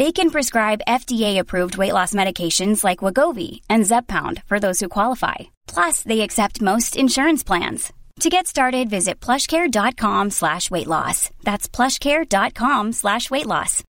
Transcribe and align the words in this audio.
They 0.00 0.12
can 0.12 0.30
prescribe 0.30 0.86
FDA-approved 0.88 1.76
weight 1.76 1.92
loss 1.92 2.14
medications 2.14 2.82
like 2.82 3.02
Wagovi 3.04 3.60
and 3.68 3.84
Zepbound 3.84 4.42
for 4.46 4.58
those 4.58 4.80
who 4.80 4.88
qualify. 4.88 5.50
Plus, 5.66 6.02
they 6.04 6.22
accept 6.22 6.62
most 6.62 6.96
insurance 6.96 7.44
plans. 7.44 7.92
To 8.20 8.30
get 8.30 8.46
started, 8.46 8.88
visit 8.88 9.20
plushcare.com 9.20 10.30
slash 10.30 10.70
weight 10.70 10.86
loss. 10.86 11.28
That's 11.44 11.68
plushcare.com 11.68 12.92
slash 12.92 13.30
weight 13.30 13.44
loss. 13.44 13.82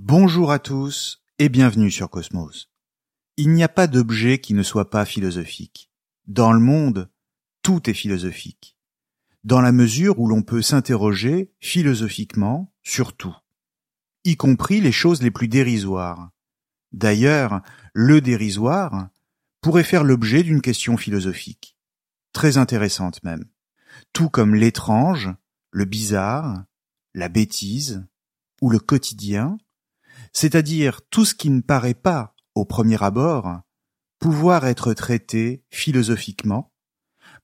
Bonjour 0.00 0.50
à 0.50 0.58
tous 0.58 1.22
et 1.38 1.48
bienvenue 1.48 1.92
sur 1.92 2.10
Cosmos. 2.10 2.68
Il 3.36 3.50
n'y 3.50 3.62
a 3.62 3.68
pas 3.68 3.86
d'objet 3.86 4.40
qui 4.40 4.54
ne 4.54 4.64
soit 4.64 4.90
pas 4.90 5.04
philosophique. 5.04 5.92
Dans 6.26 6.52
le 6.52 6.58
monde, 6.58 7.08
tout 7.62 7.88
est 7.88 7.94
philosophique. 7.94 8.76
Dans 9.44 9.60
la 9.60 9.70
mesure 9.70 10.18
où 10.18 10.26
l'on 10.26 10.42
peut 10.42 10.60
s'interroger 10.60 11.52
philosophiquement 11.60 12.72
sur 12.82 13.12
tout 13.12 13.36
y 14.24 14.36
compris 14.36 14.80
les 14.80 14.92
choses 14.92 15.22
les 15.22 15.30
plus 15.30 15.48
dérisoires. 15.48 16.30
D'ailleurs, 16.92 17.60
le 17.94 18.20
dérisoire 18.20 19.08
pourrait 19.60 19.84
faire 19.84 20.04
l'objet 20.04 20.42
d'une 20.42 20.62
question 20.62 20.96
philosophique, 20.96 21.76
très 22.32 22.56
intéressante 22.56 23.22
même, 23.22 23.44
tout 24.12 24.28
comme 24.28 24.54
l'étrange, 24.54 25.30
le 25.70 25.84
bizarre, 25.84 26.64
la 27.14 27.28
bêtise 27.28 28.04
ou 28.60 28.70
le 28.70 28.78
quotidien, 28.78 29.58
c'est-à-dire 30.32 31.02
tout 31.08 31.24
ce 31.24 31.34
qui 31.34 31.50
ne 31.50 31.60
paraît 31.60 31.94
pas, 31.94 32.34
au 32.54 32.64
premier 32.64 33.02
abord, 33.02 33.60
pouvoir 34.18 34.66
être 34.66 34.92
traité 34.94 35.64
philosophiquement, 35.70 36.72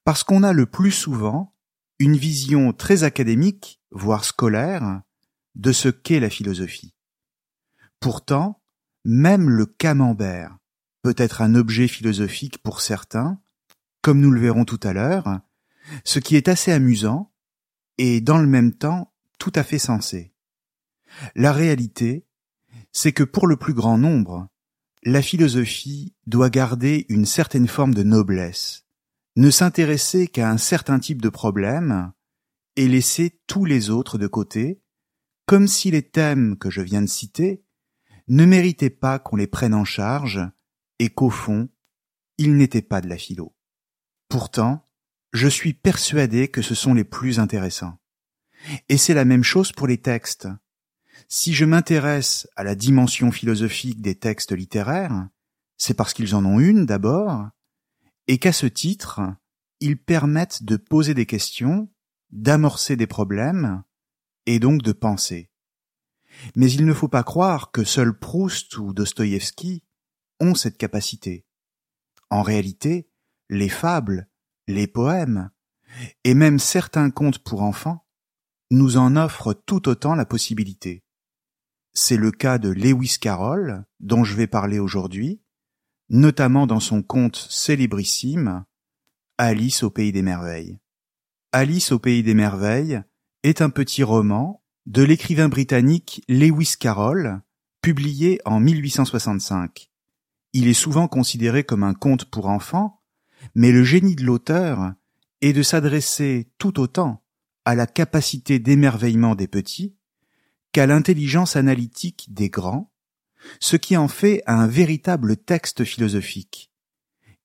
parce 0.05 0.25
qu'on 0.25 0.43
a 0.43 0.53
le 0.53 0.67
plus 0.67 0.93
souvent 0.93 1.55
une 1.99 2.17
vision 2.17 2.73
très 2.73 3.03
académique, 3.03 3.81
voire 3.91 4.25
scolaire, 4.25 5.01
de 5.57 5.73
ce 5.73 5.89
qu'est 5.89 6.21
la 6.21 6.31
philosophie. 6.31 6.95
Pourtant, 7.99 8.63
même 9.05 9.49
le 9.49 9.67
camembert 9.67 10.59
peut 11.03 11.15
être 11.17 11.41
un 11.41 11.55
objet 11.55 11.89
philosophique 11.89 12.59
pour 12.63 12.81
certains, 12.81 13.41
comme 14.03 14.21
nous 14.21 14.31
le 14.31 14.41
verrons 14.41 14.65
tout 14.65 14.81
à 14.83 14.93
l'heure, 14.93 15.41
ce 16.05 16.19
qui 16.19 16.37
est 16.37 16.49
assez 16.49 16.73
amusant 16.73 17.33
et 17.99 18.21
dans 18.21 18.39
le 18.39 18.47
même 18.47 18.75
temps 18.75 19.13
tout 19.39 19.53
à 19.55 19.63
fait 19.63 19.79
sensé. 19.79 20.35
La 21.35 21.53
réalité, 21.53 22.27
c'est 22.93 23.13
que 23.13 23.25
pour 23.25 23.47
le 23.47 23.57
plus 23.57 23.75
grand 23.75 23.99
nombre, 23.99 24.49
la 25.05 25.23
philosophie 25.23 26.15
doit 26.27 26.51
garder 26.51 27.07
une 27.09 27.27
certaine 27.27 27.69
forme 27.69 27.95
de 27.95 28.03
noblesse, 28.03 28.85
ne 29.37 29.51
s'intéresser 29.51 30.27
qu'à 30.27 30.51
un 30.51 30.59
certain 30.59 30.99
type 30.99 31.23
de 31.23 31.29
problème 31.29 32.13
et 32.75 32.89
laisser 32.89 33.41
tous 33.47 33.65
les 33.65 33.89
autres 33.91 34.19
de 34.19 34.27
côté 34.27 34.83
comme 35.47 35.69
si 35.69 35.91
les 35.91 36.03
thèmes 36.03 36.59
que 36.59 36.71
je 36.71 36.83
viens 36.83 37.03
de 37.03 37.07
citer 37.07 37.63
ne 38.29 38.45
méritaient 38.45 38.91
pas 38.91 39.19
qu'on 39.19 39.37
les 39.37 39.47
prenne 39.47 39.75
en 39.75 39.85
charge 39.85 40.41
et 40.99 41.09
qu'au 41.09 41.31
fond, 41.31 41.69
ils 42.39 42.57
n'étaient 42.57 42.83
pas 42.83 43.01
de 43.01 43.09
la 43.09 43.17
philo. 43.17 43.55
Pourtant, 44.29 44.89
je 45.33 45.47
suis 45.47 45.73
persuadé 45.73 46.49
que 46.49 46.63
ce 46.63 46.75
sont 46.75 46.95
les 46.95 47.05
plus 47.05 47.39
intéressants. 47.39 47.99
Et 48.89 48.97
c'est 48.97 49.15
la 49.15 49.25
même 49.25 49.45
chose 49.45 49.71
pour 49.71 49.87
les 49.87 49.99
textes. 49.99 50.49
Si 51.29 51.55
je 51.55 51.65
m'intéresse 51.65 52.49
à 52.57 52.65
la 52.65 52.75
dimension 52.75 53.31
philosophique 53.31 54.01
des 54.01 54.17
textes 54.17 54.53
littéraires, 54.53 55.29
c'est 55.77 55.95
parce 55.95 56.15
qu'ils 56.15 56.35
en 56.35 56.45
ont 56.45 56.59
une 56.59 56.87
d'abord, 56.87 57.49
et 58.27 58.39
qu'à 58.39 58.53
ce 58.53 58.67
titre, 58.67 59.21
ils 59.81 59.99
permettent 59.99 60.65
de 60.65 60.77
poser 60.77 61.15
des 61.15 61.27
questions, 61.27 61.89
d'amorcer 62.31 62.97
des 62.97 63.07
problèmes, 63.07 63.85
et 64.47 64.59
donc 64.59 64.83
de 64.83 64.93
penser. 64.93 65.51
Mais 66.55 66.71
il 66.71 66.85
ne 66.85 66.95
faut 66.95 67.09
pas 67.09 67.23
croire 67.23 67.71
que 67.71 67.85
seuls 67.85 68.19
Proust 68.19 68.77
ou 68.79 68.93
Dostoïevski 68.93 69.83
ont 70.41 70.55
cette 70.55 70.79
capacité. 70.79 71.47
En 72.31 72.43
réalité, 72.43 73.09
les 73.49 73.69
fables, 73.69 74.29
les 74.67 74.87
poèmes, 74.87 75.51
et 76.25 76.35
même 76.35 76.59
certains 76.59 77.11
contes 77.11 77.39
pour 77.39 77.63
enfants, 77.63 78.07
nous 78.71 78.97
en 78.97 79.17
offrent 79.17 79.55
tout 79.55 79.89
autant 79.89 80.15
la 80.15 80.27
possibilité. 80.27 81.05
C'est 81.95 82.17
le 82.17 82.31
cas 82.31 82.59
de 82.59 82.69
Lewis 82.69 83.17
Carroll, 83.21 83.85
dont 84.01 84.25
je 84.25 84.35
vais 84.35 84.47
parler 84.47 84.79
aujourd'hui, 84.79 85.41
notamment 86.09 86.67
dans 86.67 86.81
son 86.81 87.03
conte 87.03 87.37
célébrissime 87.37 88.65
Alice 89.39 89.83
au 89.83 89.91
pays 89.91 90.13
des 90.13 90.23
merveilles. 90.23 90.79
Alice 91.53 91.93
au 91.93 91.99
pays 91.99 92.23
des 92.23 92.35
merveilles 92.35 93.03
est 93.47 93.61
un 93.61 93.71
petit 93.71 94.03
roman 94.03 94.61
de 94.87 95.05
l'écrivain 95.05 95.49
britannique 95.49 96.21
Lewis 96.29 96.75
Carroll, 96.81 97.43
publié 97.81 98.41
en 98.45 98.59
1865. 98.59 99.89
Il 100.53 100.67
est 100.67 100.75
souvent 100.75 101.07
considéré 101.07 101.63
comme 101.63 101.85
un 101.85 101.95
conte 101.95 102.25
pour 102.25 102.47
enfants, 102.49 103.03
mais 103.55 103.71
le 103.71 103.85
génie 103.85 104.17
de 104.17 104.25
l'auteur 104.25 104.95
est 105.43 105.53
de 105.53 105.63
s'adresser 105.63 106.51
tout 106.59 106.81
autant 106.81 107.23
à 107.65 107.77
la 107.77 107.87
capacité 107.87 108.59
d'émerveillement 108.59 109.37
des 109.37 109.47
petits 109.47 109.95
qu'à 110.73 110.87
l'intelligence 110.87 111.55
analytique 111.55 112.27
des 112.35 112.51
grands, 112.51 112.91
ce 113.61 113.77
qui 113.77 113.97
en 113.97 114.09
fait 114.09 114.43
un 114.49 114.67
véritable 114.67 115.37
texte 115.37 115.85
philosophique. 115.85 116.73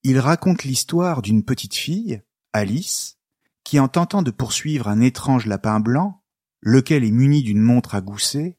Il 0.02 0.18
raconte 0.18 0.64
l'histoire 0.64 1.22
d'une 1.22 1.44
petite 1.44 1.76
fille, 1.76 2.24
Alice, 2.54 3.20
qui 3.72 3.80
en 3.80 3.88
tentant 3.88 4.22
de 4.22 4.32
poursuivre 4.32 4.90
un 4.90 5.00
étrange 5.00 5.46
lapin 5.46 5.80
blanc, 5.80 6.22
lequel 6.60 7.06
est 7.06 7.12
muni 7.12 7.42
d'une 7.42 7.62
montre 7.62 7.96
à 7.96 8.02
gousset, 8.02 8.58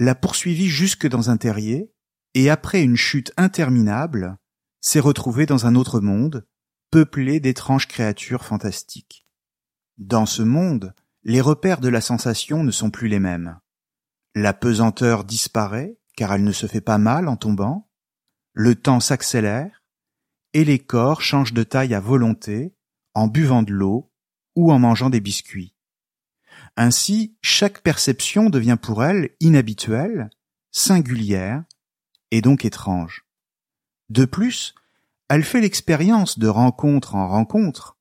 l'a 0.00 0.16
poursuivi 0.16 0.66
jusque 0.66 1.06
dans 1.06 1.30
un 1.30 1.36
terrier, 1.36 1.92
et 2.34 2.50
après 2.50 2.82
une 2.82 2.96
chute 2.96 3.32
interminable, 3.36 4.36
s'est 4.80 4.98
retrouvé 4.98 5.46
dans 5.46 5.66
un 5.66 5.76
autre 5.76 6.00
monde, 6.00 6.48
peuplé 6.90 7.38
d'étranges 7.38 7.86
créatures 7.86 8.44
fantastiques. 8.44 9.28
Dans 9.98 10.26
ce 10.26 10.42
monde, 10.42 10.96
les 11.22 11.40
repères 11.40 11.80
de 11.80 11.88
la 11.88 12.00
sensation 12.00 12.64
ne 12.64 12.72
sont 12.72 12.90
plus 12.90 13.06
les 13.06 13.20
mêmes. 13.20 13.60
La 14.34 14.52
pesanteur 14.52 15.22
disparaît, 15.22 15.96
car 16.16 16.32
elle 16.32 16.42
ne 16.42 16.50
se 16.50 16.66
fait 16.66 16.80
pas 16.80 16.98
mal 16.98 17.28
en 17.28 17.36
tombant, 17.36 17.88
le 18.52 18.74
temps 18.74 18.98
s'accélère, 18.98 19.84
et 20.54 20.64
les 20.64 20.80
corps 20.80 21.22
changent 21.22 21.54
de 21.54 21.62
taille 21.62 21.94
à 21.94 22.00
volonté, 22.00 22.74
en 23.14 23.28
buvant 23.28 23.62
de 23.62 23.72
l'eau, 23.72 24.10
ou 24.54 24.72
en 24.72 24.78
mangeant 24.78 25.10
des 25.10 25.20
biscuits. 25.20 25.74
Ainsi, 26.76 27.36
chaque 27.40 27.82
perception 27.82 28.50
devient 28.50 28.78
pour 28.80 29.04
elle 29.04 29.30
inhabituelle, 29.40 30.30
singulière, 30.72 31.64
et 32.30 32.40
donc 32.40 32.64
étrange. 32.64 33.24
De 34.08 34.24
plus, 34.24 34.74
elle 35.28 35.44
fait 35.44 35.60
l'expérience 35.60 36.38
de 36.38 36.48
rencontre 36.48 37.14
en 37.14 37.28
rencontre, 37.28 37.96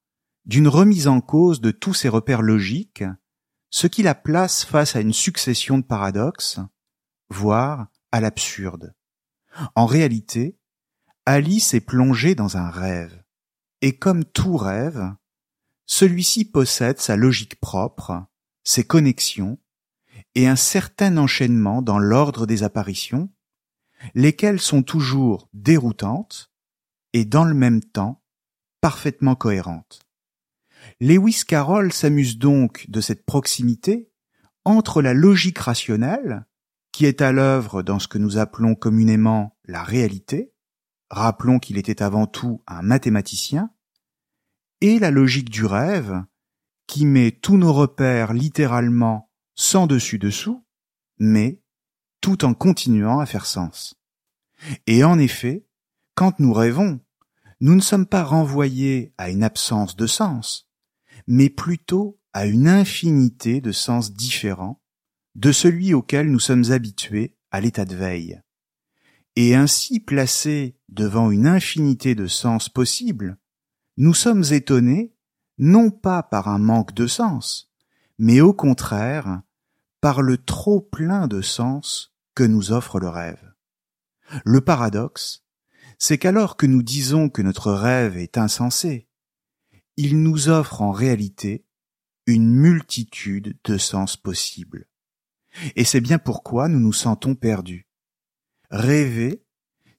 d'une 0.45 0.67
remise 0.67 1.07
en 1.07 1.21
cause 1.21 1.61
de 1.61 1.71
tous 1.71 1.93
ses 1.93 2.09
repères 2.09 2.41
logiques, 2.41 3.03
ce 3.69 3.87
qui 3.87 4.03
la 4.03 4.15
place 4.15 4.65
face 4.65 4.95
à 4.95 5.01
une 5.01 5.13
succession 5.13 5.77
de 5.77 5.83
paradoxes, 5.83 6.59
voire 7.29 7.87
à 8.11 8.21
l'absurde. 8.21 8.93
En 9.75 9.85
réalité, 9.85 10.57
Alice 11.25 11.73
est 11.73 11.81
plongée 11.81 12.35
dans 12.35 12.57
un 12.57 12.69
rêve. 12.69 13.23
Et 13.81 13.97
comme 13.97 14.25
tout 14.25 14.57
rêve, 14.57 15.13
celui-ci 15.85 16.45
possède 16.45 16.99
sa 16.99 17.15
logique 17.15 17.59
propre, 17.59 18.25
ses 18.63 18.83
connexions, 18.83 19.59
et 20.35 20.47
un 20.47 20.55
certain 20.55 21.17
enchaînement 21.17 21.81
dans 21.81 21.99
l'ordre 21.99 22.45
des 22.45 22.63
apparitions, 22.63 23.29
lesquelles 24.15 24.59
sont 24.59 24.83
toujours 24.83 25.49
déroutantes 25.53 26.51
et 27.13 27.25
dans 27.25 27.45
le 27.45 27.53
même 27.53 27.81
temps 27.81 28.23
parfaitement 28.81 29.35
cohérentes. 29.35 30.01
Lewis 30.99 31.43
Carroll 31.47 31.93
s'amuse 31.93 32.37
donc 32.37 32.85
de 32.89 32.99
cette 32.99 33.25
proximité 33.25 34.11
entre 34.65 35.01
la 35.01 35.13
logique 35.13 35.59
rationnelle, 35.59 36.45
qui 36.91 37.05
est 37.05 37.21
à 37.21 37.31
l'œuvre 37.31 37.81
dans 37.83 37.99
ce 37.99 38.07
que 38.07 38.17
nous 38.17 38.37
appelons 38.37 38.75
communément 38.75 39.57
la 39.65 39.83
réalité, 39.83 40.53
rappelons 41.09 41.59
qu'il 41.59 41.77
était 41.77 42.03
avant 42.03 42.27
tout 42.27 42.61
un 42.67 42.81
mathématicien, 42.81 43.71
et 44.83 44.99
la 44.99 45.11
logique 45.11 45.49
du 45.49 45.63
rêve, 45.63 46.25
qui 46.87 47.05
met 47.05 47.31
tous 47.31 47.55
nos 47.55 47.71
repères 47.71 48.33
littéralement 48.33 49.31
sans 49.55 49.87
dessus-dessous, 49.87 50.65
mais 51.19 51.61
tout 52.19 52.43
en 52.43 52.53
continuant 52.53 53.19
à 53.19 53.25
faire 53.25 53.45
sens. 53.45 53.95
Et 54.85 55.05
en 55.05 55.19
effet, 55.19 55.65
quand 56.15 56.37
nous 56.41 56.51
rêvons, 56.51 56.99
nous 57.61 57.75
ne 57.75 57.81
sommes 57.81 58.05
pas 58.05 58.25
renvoyés 58.25 59.13
à 59.17 59.29
une 59.29 59.43
absence 59.43 59.95
de 59.95 60.05
sens, 60.05 60.69
mais 61.27 61.49
plutôt 61.49 62.19
à 62.33 62.45
une 62.45 62.67
infinité 62.67 63.61
de 63.61 63.71
sens 63.71 64.11
différents 64.11 64.81
de 65.35 65.53
celui 65.53 65.93
auquel 65.93 66.29
nous 66.29 66.39
sommes 66.39 66.71
habitués 66.71 67.37
à 67.51 67.61
l'état 67.61 67.85
de 67.85 67.95
veille. 67.95 68.41
Et 69.37 69.55
ainsi 69.55 70.01
placés 70.01 70.75
devant 70.89 71.31
une 71.31 71.47
infinité 71.47 72.15
de 72.15 72.27
sens 72.27 72.67
possibles, 72.67 73.37
nous 73.97 74.13
sommes 74.13 74.43
étonnés 74.51 75.13
non 75.57 75.91
pas 75.91 76.23
par 76.23 76.47
un 76.47 76.57
manque 76.57 76.93
de 76.93 77.07
sens, 77.07 77.71
mais 78.17 78.41
au 78.41 78.53
contraire 78.53 79.41
par 80.01 80.21
le 80.21 80.37
trop 80.37 80.81
plein 80.81 81.27
de 81.27 81.41
sens 81.41 82.13
que 82.35 82.43
nous 82.43 82.71
offre 82.71 82.99
le 82.99 83.07
rêve. 83.07 83.53
Le 84.43 84.61
paradoxe, 84.61 85.45
c'est 85.97 86.17
qu'alors 86.17 86.57
que 86.57 86.65
nous 86.65 86.83
disons 86.83 87.29
que 87.29 87.41
notre 87.41 87.71
rêve 87.71 88.17
est 88.17 88.37
insensé, 88.37 89.07
il 89.95 90.21
nous 90.21 90.49
offre 90.49 90.81
en 90.81 90.91
réalité 90.91 91.65
une 92.25 92.49
multitude 92.49 93.57
de 93.63 93.77
sens 93.77 94.17
possibles. 94.17 94.87
Et 95.75 95.85
c'est 95.85 96.01
bien 96.01 96.17
pourquoi 96.17 96.67
nous 96.67 96.79
nous 96.79 96.93
sentons 96.93 97.35
perdus. 97.35 97.87
Rêver, 98.71 99.45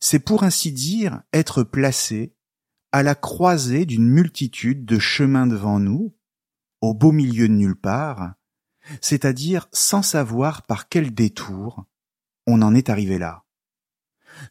c'est 0.00 0.18
pour 0.18 0.42
ainsi 0.42 0.72
dire 0.72 1.22
être 1.32 1.62
placé 1.62 2.33
à 2.94 3.02
la 3.02 3.16
croisée 3.16 3.86
d'une 3.86 4.08
multitude 4.08 4.84
de 4.84 5.00
chemins 5.00 5.48
devant 5.48 5.80
nous, 5.80 6.14
au 6.80 6.94
beau 6.94 7.10
milieu 7.10 7.48
de 7.48 7.52
nulle 7.52 7.74
part, 7.74 8.34
c'est-à-dire 9.00 9.66
sans 9.72 10.02
savoir 10.02 10.62
par 10.62 10.88
quel 10.88 11.12
détour 11.12 11.86
on 12.46 12.62
en 12.62 12.72
est 12.72 12.90
arrivé 12.90 13.18
là. 13.18 13.46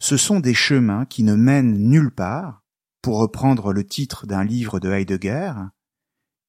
Ce 0.01 0.17
sont 0.17 0.41
des 0.41 0.53
chemins 0.53 1.05
qui 1.05 1.23
ne 1.23 1.35
mènent 1.35 1.77
nulle 1.77 2.11
part, 2.11 2.65
pour 3.01 3.19
reprendre 3.19 3.71
le 3.71 3.85
titre 3.85 4.27
d'un 4.27 4.43
livre 4.43 4.81
de 4.81 4.91
Heidegger, 4.91 5.53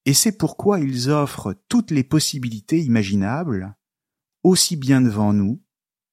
et 0.04 0.14
c'est 0.14 0.36
pourquoi 0.36 0.80
ils 0.80 1.10
offrent 1.10 1.54
toutes 1.68 1.92
les 1.92 2.02
possibilités 2.02 2.80
imaginables, 2.80 3.76
aussi 4.42 4.74
bien 4.74 5.00
devant 5.00 5.32
nous 5.32 5.62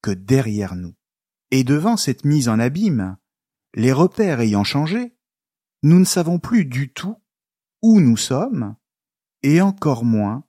que 0.04 0.12
derrière 0.12 0.75
nous. 0.75 0.94
Et 1.50 1.63
devant 1.63 1.98
cette 1.98 2.24
mise 2.24 2.50
en 2.50 2.60
abîme, 2.60 3.18
les 3.74 3.92
repères 3.92 4.42
ayant 4.42 4.63
changé, 4.63 5.18
nous 5.83 6.00
ne 6.00 6.06
savons 6.06 6.39
plus 6.39 6.66
du 6.66 6.92
tout 6.92 7.18
où 7.81 8.00
nous 8.00 8.18
sommes 8.18 8.75
et 9.44 9.62
encore 9.62 10.06
moins 10.06 10.44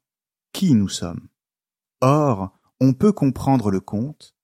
qui 0.52 0.74
nous 0.74 0.88
sommes. 0.88 1.28
Or, 2.00 2.58
on 2.80 2.92
peut 2.92 3.12
comprendre 3.12 3.70
le 3.70 3.80
conte 3.80 4.34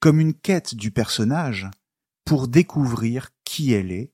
comme 0.00 0.20
une 0.20 0.34
quête 0.34 0.74
du 0.74 0.90
personnage 0.90 1.68
pour 2.24 2.46
découvrir 2.46 3.30
qui 3.44 3.72
elle 3.72 3.90
est 3.90 4.12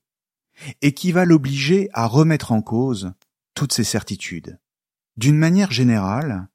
et 0.81 0.93
qui 0.93 1.11
va 1.11 1.25
l'obliger 1.25 1.89
à 1.93 2.07
remettre 2.07 2.51
en 2.51 2.61
cause 2.61 3.13
toutes 3.53 3.73
ses 3.73 3.83
certitudes. 3.83 4.59
D'une 5.17 5.37
manière 5.37 5.71
générale, 5.71 6.47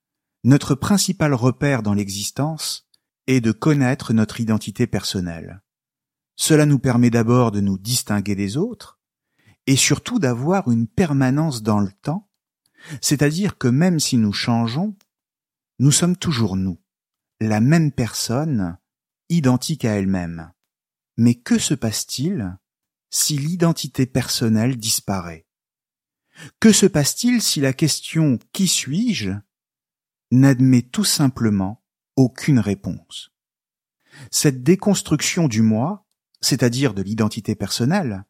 notre 0.42 0.74
principal 0.74 1.34
repère 1.34 1.82
dans 1.82 1.94
l'existence 1.94 2.88
est 3.26 3.40
de 3.40 3.52
connaître 3.52 4.12
notre 4.12 4.40
identité 4.40 4.86
personnelle. 4.86 5.62
Cela 6.36 6.66
nous 6.66 6.78
permet 6.78 7.10
d'abord 7.10 7.52
de 7.52 7.60
nous 7.60 7.78
distinguer 7.78 8.34
des 8.34 8.56
autres, 8.56 8.99
et 9.66 9.76
surtout 9.76 10.18
d'avoir 10.18 10.70
une 10.70 10.86
permanence 10.86 11.62
dans 11.62 11.80
le 11.80 11.92
temps, 12.02 12.28
c'est-à-dire 13.00 13.58
que 13.58 13.68
même 13.68 14.00
si 14.00 14.16
nous 14.16 14.32
changeons, 14.32 14.96
nous 15.78 15.92
sommes 15.92 16.16
toujours 16.16 16.56
nous, 16.56 16.80
la 17.40 17.60
même 17.60 17.92
personne, 17.92 18.78
identique 19.28 19.84
à 19.84 19.92
elle-même. 19.92 20.52
Mais 21.16 21.34
que 21.34 21.58
se 21.58 21.74
passe-t-il 21.74 22.58
si 23.10 23.36
l'identité 23.36 24.06
personnelle 24.06 24.76
disparaît? 24.76 25.46
Que 26.58 26.72
se 26.72 26.86
passe-t-il 26.86 27.42
si 27.42 27.60
la 27.60 27.72
question 27.72 28.38
qui 28.52 28.66
suis-je 28.66 29.32
n'admet 30.30 30.82
tout 30.82 31.04
simplement 31.04 31.84
aucune 32.16 32.58
réponse? 32.58 33.30
Cette 34.30 34.62
déconstruction 34.62 35.48
du 35.48 35.62
moi, 35.62 36.06
c'est-à-dire 36.40 36.94
de 36.94 37.02
l'identité 37.02 37.54
personnelle, 37.54 38.24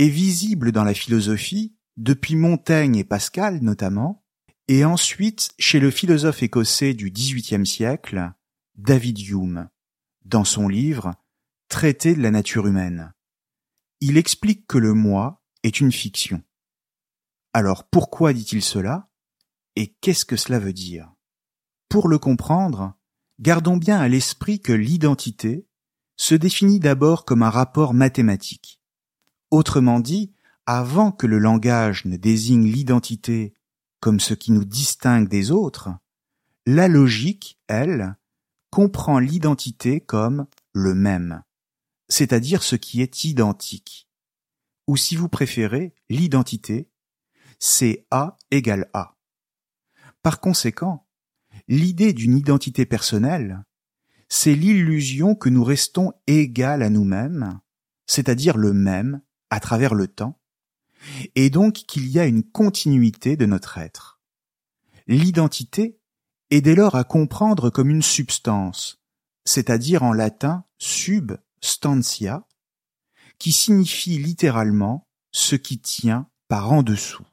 est 0.00 0.08
visible 0.08 0.72
dans 0.72 0.84
la 0.84 0.94
philosophie 0.94 1.76
depuis 1.98 2.34
Montaigne 2.34 2.96
et 2.96 3.04
Pascal 3.04 3.60
notamment, 3.60 4.24
et 4.66 4.82
ensuite 4.86 5.50
chez 5.58 5.78
le 5.78 5.90
philosophe 5.90 6.42
écossais 6.42 6.94
du 6.94 7.10
XVIIIe 7.10 7.66
siècle, 7.66 8.32
David 8.76 9.20
Hume, 9.20 9.68
dans 10.24 10.44
son 10.44 10.68
livre 10.68 11.12
Traité 11.68 12.14
de 12.14 12.22
la 12.22 12.30
nature 12.30 12.66
humaine. 12.66 13.12
Il 14.00 14.16
explique 14.16 14.66
que 14.66 14.78
le 14.78 14.94
moi 14.94 15.44
est 15.64 15.80
une 15.80 15.92
fiction. 15.92 16.42
Alors 17.52 17.86
pourquoi 17.86 18.32
dit-il 18.32 18.62
cela? 18.62 19.10
Et 19.76 19.94
qu'est-ce 20.00 20.24
que 20.24 20.36
cela 20.36 20.58
veut 20.58 20.72
dire? 20.72 21.12
Pour 21.90 22.08
le 22.08 22.18
comprendre, 22.18 22.94
gardons 23.38 23.76
bien 23.76 24.00
à 24.00 24.08
l'esprit 24.08 24.60
que 24.60 24.72
l'identité 24.72 25.68
se 26.16 26.34
définit 26.34 26.80
d'abord 26.80 27.26
comme 27.26 27.42
un 27.42 27.50
rapport 27.50 27.92
mathématique 27.92 28.79
Autrement 29.50 30.00
dit, 30.00 30.32
avant 30.66 31.10
que 31.10 31.26
le 31.26 31.38
langage 31.38 32.04
ne 32.04 32.16
désigne 32.16 32.66
l'identité 32.66 33.54
comme 33.98 34.20
ce 34.20 34.34
qui 34.34 34.52
nous 34.52 34.64
distingue 34.64 35.28
des 35.28 35.50
autres, 35.50 35.90
la 36.66 36.88
logique, 36.88 37.58
elle, 37.66 38.16
comprend 38.70 39.18
l'identité 39.18 40.00
comme 40.00 40.46
le 40.72 40.94
même, 40.94 41.42
c'est-à-dire 42.08 42.62
ce 42.62 42.76
qui 42.76 43.02
est 43.02 43.24
identique. 43.24 44.08
Ou 44.86 44.96
si 44.96 45.16
vous 45.16 45.28
préférez, 45.28 45.94
l'identité, 46.08 46.88
c'est 47.58 48.06
A 48.10 48.36
égale 48.50 48.88
A. 48.94 49.16
Par 50.22 50.40
conséquent, 50.40 51.06
l'idée 51.68 52.12
d'une 52.12 52.36
identité 52.36 52.86
personnelle, 52.86 53.64
c'est 54.28 54.54
l'illusion 54.54 55.34
que 55.34 55.48
nous 55.48 55.64
restons 55.64 56.12
égal 56.26 56.82
à 56.82 56.90
nous-mêmes, 56.90 57.60
c'est-à-dire 58.06 58.56
le 58.56 58.72
même 58.72 59.22
à 59.50 59.60
travers 59.60 59.94
le 59.94 60.08
temps, 60.08 60.38
et 61.34 61.50
donc 61.50 61.74
qu'il 61.74 62.08
y 62.08 62.18
a 62.18 62.26
une 62.26 62.44
continuité 62.44 63.36
de 63.36 63.46
notre 63.46 63.78
être. 63.78 64.20
L'identité 65.06 65.98
est 66.50 66.60
dès 66.60 66.74
lors 66.74 66.94
à 66.94 67.04
comprendre 67.04 67.70
comme 67.70 67.90
une 67.90 68.02
substance, 68.02 69.02
c'est-à-dire 69.44 70.02
en 70.02 70.12
latin 70.12 70.64
substantia, 70.78 72.46
qui 73.38 73.52
signifie 73.52 74.18
littéralement 74.18 75.08
ce 75.32 75.56
qui 75.56 75.78
tient 75.78 76.28
par 76.48 76.72
en 76.72 76.82
dessous. 76.82 77.26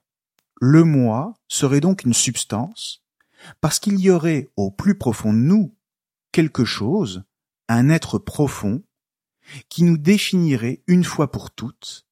Le 0.60 0.84
moi 0.84 1.34
serait 1.48 1.82
donc 1.82 2.04
une 2.04 2.14
substance, 2.14 3.04
parce 3.62 3.80
qu'il 3.80 4.00
y 4.00 4.10
aurait 4.10 4.50
au 4.56 4.72
plus 4.72 4.98
profond 4.98 5.34
de 5.34 5.40
nous 5.40 5.76
quelque 6.32 6.66
chose, 6.66 7.24
un 7.68 7.90
être 7.90 8.18
profond, 8.18 8.84
qui 9.70 9.84
nous 9.84 9.98
définirait 9.98 10.84
une 10.88 11.04
fois 11.04 11.32
pour 11.32 11.52
toutes 11.52 12.07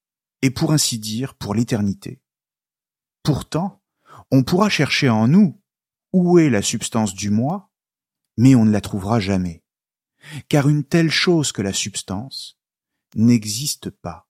et 0.45 0.51
pour 0.51 0.73
ainsi 0.73 0.99
dire 0.99 1.33
pour 1.33 1.55
l'éternité. 1.55 2.21
Pourtant, 3.23 3.81
on 4.29 4.43
pourra 4.43 4.69
chercher 4.69 5.09
en 5.09 5.27
nous 5.27 5.59
où 6.13 6.37
est 6.37 6.51
la 6.51 6.61
substance 6.61 7.15
du 7.15 7.31
moi, 7.31 7.71
mais 8.37 8.53
on 8.53 8.63
ne 8.63 8.71
la 8.71 8.79
trouvera 8.79 9.19
jamais, 9.19 9.63
car 10.47 10.69
une 10.69 10.83
telle 10.83 11.09
chose 11.09 11.51
que 11.51 11.63
la 11.63 11.73
substance 11.73 12.59
n'existe 13.15 13.89
pas. 13.89 14.29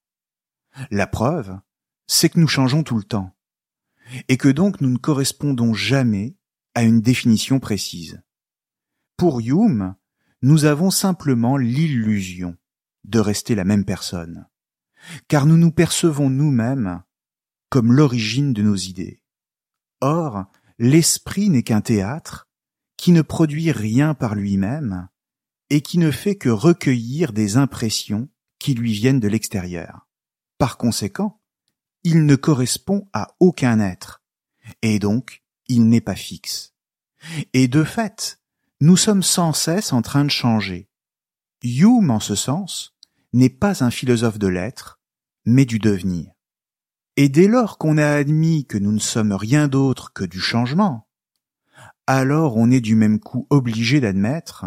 La 0.90 1.06
preuve, 1.06 1.60
c'est 2.08 2.30
que 2.30 2.40
nous 2.40 2.48
changeons 2.48 2.84
tout 2.84 2.96
le 2.96 3.04
temps, 3.04 3.36
et 4.30 4.38
que 4.38 4.48
donc 4.48 4.80
nous 4.80 4.92
ne 4.92 4.98
correspondons 4.98 5.74
jamais 5.74 6.38
à 6.76 6.84
une 6.84 7.02
définition 7.02 7.60
précise. 7.60 8.24
Pour 9.18 9.42
Hume, 9.42 9.98
nous 10.42 10.64
avons 10.64 10.92
simplement 10.92 11.58
l'illusion 11.58 12.56
de 13.04 13.20
rester 13.20 13.54
la 13.54 13.66
même 13.66 13.84
personne 13.84 14.48
car 15.28 15.46
nous 15.46 15.58
nous 15.58 15.72
percevons 15.72 16.30
nous-mêmes 16.30 17.04
comme 17.70 17.94
l'origine 17.94 18.54
de 18.54 18.62
nos 18.62 18.76
idées. 18.76 19.22
Or, 20.02 20.46
l'esprit 20.78 21.50
n'est 21.50 21.64
qu'un 21.64 21.82
théâtre 21.82 22.48
qui 22.98 23.12
ne 23.12 23.22
produit 23.22 23.72
rien 23.72 24.14
par 24.14 24.36
lui-même 24.36 25.10
et 25.70 25.82
qui 25.82 25.98
ne 25.98 26.12
fait 26.12 26.36
que 26.36 26.50
recueillir 26.50 27.34
des 27.34 27.58
impressions 27.58 28.30
qui 28.60 28.74
lui 28.74 28.94
viennent 28.94 29.20
de 29.20 29.28
l'extérieur. 29.28 30.08
Par 30.58 30.78
conséquent, 30.78 31.42
il 32.04 32.26
ne 32.26 32.36
correspond 32.36 33.10
à 33.14 33.36
aucun 33.40 33.80
être, 33.80 34.24
et 34.82 35.00
donc 35.00 35.44
il 35.68 35.90
n'est 35.90 36.02
pas 36.02 36.16
fixe. 36.16 36.74
Et 37.54 37.68
de 37.68 37.84
fait, 37.84 38.40
nous 38.80 38.98
sommes 38.98 39.24
sans 39.24 39.54
cesse 39.54 39.92
en 39.92 40.02
train 40.02 40.24
de 40.24 40.30
changer. 40.30 40.90
Hume, 41.64 42.12
en 42.12 42.20
ce 42.20 42.36
sens, 42.36 42.96
n'est 43.34 43.50
pas 43.50 43.84
un 43.84 43.90
philosophe 43.90 44.38
de 44.38 44.48
l'être, 44.48 44.95
mais 45.46 45.66
du 45.66 45.80
devenir. 45.80 46.32
Et 47.18 47.30
dès 47.30 47.48
lors 47.48 47.78
qu'on 47.78 47.98
a 47.98 48.08
admis 48.08 48.66
que 48.66 48.78
nous 48.78 48.92
ne 48.92 49.00
sommes 49.00 49.34
rien 49.34 49.68
d'autre 49.68 50.12
que 50.14 50.24
du 50.26 50.40
changement, 50.40 51.08
alors 52.08 52.58
on 52.58 52.70
est 52.72 52.82
du 52.82 52.96
même 52.96 53.20
coup 53.20 53.48
obligé 53.50 54.00
d'admettre 54.00 54.66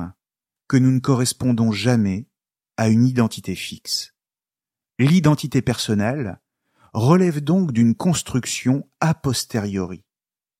que 0.66 0.76
nous 0.76 0.90
ne 0.90 1.00
correspondons 1.00 1.72
jamais 1.72 2.28
à 2.76 2.88
une 2.88 3.04
identité 3.04 3.54
fixe. 3.54 4.14
L'identité 4.98 5.62
personnelle 5.62 6.40
relève 6.92 7.40
donc 7.40 7.72
d'une 7.72 7.94
construction 7.94 8.88
a 9.00 9.14
posteriori. 9.14 10.04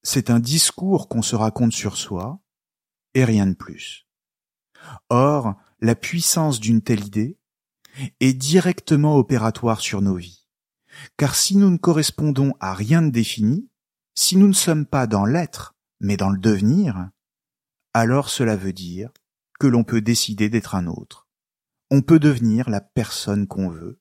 C'est 0.02 0.30
un 0.30 0.38
discours 0.38 1.08
qu'on 1.08 1.22
se 1.22 1.37
raconte 1.37 1.72
sur 1.72 1.96
soi, 1.96 2.40
et 3.14 3.25
rien 3.25 3.46
de 3.46 3.54
plus. 3.54 4.06
Or, 5.08 5.56
la 5.80 5.94
puissance 5.94 6.60
d'une 6.60 6.82
telle 6.82 7.04
idée 7.04 7.38
est 8.21 8.35
directement 8.35 9.17
opératoire 9.17 9.81
sur 9.81 10.02
nos 10.02 10.17
vies. 10.17 10.47
Car 11.17 11.35
si 11.35 11.57
nous 11.57 11.71
ne 11.71 11.76
correspondons 11.76 12.55
à 12.61 12.75
rien 12.75 13.02
de 13.02 13.11
défini, 13.11 13.69
si 14.14 14.37
nous 14.37 14.49
ne 14.49 14.52
sommes 14.52 14.87
pas 14.87 15.07
dans 15.07 15.25
l'être, 15.25 15.76
mais 16.00 16.17
dans 16.17 16.31
le 16.31 16.38
devenir, 16.38 17.11
alors 17.95 18.28
cela 18.28 18.57
veut 18.57 18.73
dire 18.73 19.11
que 19.59 19.67
l'on 19.67 19.85
peut 19.85 20.00
décider 20.00 20.49
d'être 20.49 20.75
un 20.75 20.87
autre. 20.87 21.28
On 21.90 22.02
peut 22.02 22.19
devenir 22.19 22.69
la 22.71 22.81
personne 22.81 23.47
qu'on 23.47 23.69
veut, 23.69 24.00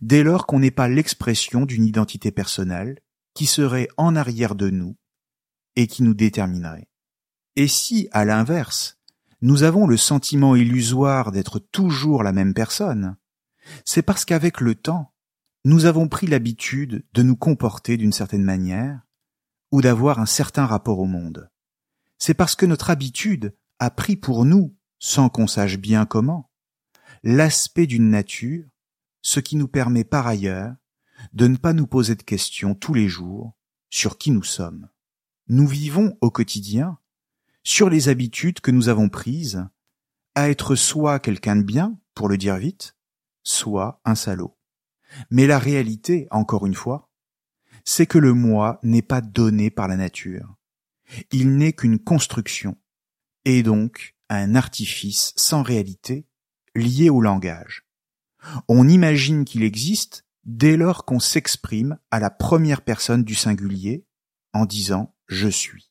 dès 0.00 0.22
lors 0.22 0.46
qu'on 0.46 0.60
n'est 0.60 0.70
pas 0.70 0.88
l'expression 0.88 1.66
d'une 1.66 1.84
identité 1.84 2.30
personnelle 2.30 3.00
qui 3.34 3.46
serait 3.46 3.88
en 3.96 4.14
arrière 4.14 4.54
de 4.54 4.70
nous 4.70 4.96
et 5.76 5.86
qui 5.86 6.02
nous 6.02 6.14
déterminerait. 6.14 6.88
Et 7.56 7.68
si, 7.68 8.08
à 8.12 8.24
l'inverse, 8.24 8.98
nous 9.40 9.62
avons 9.62 9.86
le 9.86 9.96
sentiment 9.96 10.56
illusoire 10.56 11.32
d'être 11.32 11.58
toujours 11.58 12.22
la 12.22 12.32
même 12.32 12.54
personne, 12.54 13.16
c'est 13.84 14.02
parce 14.02 14.24
qu'avec 14.24 14.60
le 14.60 14.74
temps, 14.74 15.12
nous 15.64 15.86
avons 15.86 16.08
pris 16.08 16.26
l'habitude 16.26 17.04
de 17.12 17.22
nous 17.22 17.36
comporter 17.36 17.96
d'une 17.96 18.12
certaine 18.12 18.44
manière 18.44 19.00
ou 19.72 19.80
d'avoir 19.80 20.18
un 20.18 20.26
certain 20.26 20.66
rapport 20.66 20.98
au 20.98 21.06
monde. 21.06 21.50
C'est 22.18 22.34
parce 22.34 22.54
que 22.54 22.66
notre 22.66 22.90
habitude 22.90 23.56
a 23.78 23.90
pris 23.90 24.16
pour 24.16 24.44
nous, 24.44 24.76
sans 24.98 25.28
qu'on 25.28 25.46
sache 25.46 25.78
bien 25.78 26.06
comment, 26.06 26.50
l'aspect 27.22 27.86
d'une 27.86 28.10
nature, 28.10 28.66
ce 29.22 29.40
qui 29.40 29.56
nous 29.56 29.68
permet 29.68 30.04
par 30.04 30.26
ailleurs 30.26 30.74
de 31.32 31.46
ne 31.46 31.56
pas 31.56 31.72
nous 31.72 31.86
poser 31.86 32.14
de 32.14 32.22
questions 32.22 32.74
tous 32.74 32.94
les 32.94 33.08
jours 33.08 33.56
sur 33.90 34.18
qui 34.18 34.30
nous 34.30 34.42
sommes. 34.42 34.88
Nous 35.48 35.66
vivons 35.66 36.16
au 36.20 36.30
quotidien 36.30 36.98
sur 37.62 37.88
les 37.88 38.08
habitudes 38.08 38.60
que 38.60 38.70
nous 38.70 38.88
avons 38.88 39.08
prises 39.08 39.66
à 40.34 40.50
être 40.50 40.74
soit 40.74 41.20
quelqu'un 41.20 41.56
de 41.56 41.62
bien, 41.62 41.98
pour 42.14 42.28
le 42.28 42.36
dire 42.36 42.56
vite, 42.56 42.96
soit 43.44 44.00
un 44.04 44.14
salaud. 44.14 44.56
Mais 45.30 45.46
la 45.46 45.58
réalité, 45.58 46.26
encore 46.30 46.66
une 46.66 46.74
fois, 46.74 47.10
c'est 47.84 48.06
que 48.06 48.18
le 48.18 48.32
moi 48.32 48.80
n'est 48.82 49.02
pas 49.02 49.20
donné 49.20 49.70
par 49.70 49.88
la 49.88 49.96
nature. 49.96 50.56
Il 51.30 51.56
n'est 51.56 51.74
qu'une 51.74 51.98
construction, 51.98 52.76
et 53.44 53.62
donc 53.62 54.16
un 54.30 54.54
artifice 54.54 55.32
sans 55.36 55.62
réalité 55.62 56.26
lié 56.74 57.10
au 57.10 57.20
langage. 57.20 57.86
On 58.68 58.88
imagine 58.88 59.44
qu'il 59.44 59.62
existe 59.62 60.26
dès 60.44 60.76
lors 60.76 61.04
qu'on 61.04 61.20
s'exprime 61.20 61.98
à 62.10 62.18
la 62.18 62.30
première 62.30 62.82
personne 62.82 63.24
du 63.24 63.34
singulier 63.34 64.06
en 64.52 64.66
disant 64.66 65.14
je 65.26 65.48
suis. 65.48 65.90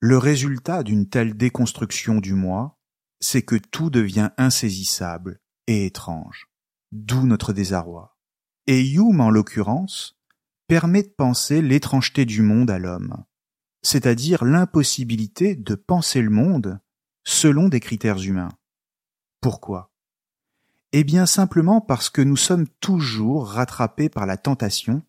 Le 0.00 0.18
résultat 0.18 0.82
d'une 0.82 1.08
telle 1.08 1.34
déconstruction 1.34 2.16
du 2.16 2.34
moi, 2.34 2.78
c'est 3.20 3.42
que 3.42 3.56
tout 3.56 3.88
devient 3.88 4.30
insaisissable 4.36 5.40
et 5.66 5.86
étrange. 5.86 6.50
D'où 6.94 7.26
notre 7.26 7.52
désarroi. 7.52 8.16
Et 8.68 8.88
Hume, 8.88 9.20
en 9.20 9.28
l'occurrence, 9.28 10.16
permet 10.68 11.02
de 11.02 11.08
penser 11.08 11.60
l'étrangeté 11.60 12.24
du 12.24 12.40
monde 12.40 12.70
à 12.70 12.78
l'homme, 12.78 13.24
c'est-à-dire 13.82 14.44
l'impossibilité 14.44 15.56
de 15.56 15.74
penser 15.74 16.22
le 16.22 16.30
monde 16.30 16.78
selon 17.24 17.68
des 17.68 17.80
critères 17.80 18.22
humains. 18.22 18.52
Pourquoi? 19.40 19.92
Eh 20.92 21.02
bien 21.02 21.26
simplement 21.26 21.80
parce 21.80 22.10
que 22.10 22.22
nous 22.22 22.36
sommes 22.36 22.68
toujours 22.78 23.48
rattrapés 23.48 24.08
par 24.08 24.24
la 24.24 24.36
tentation 24.36 25.02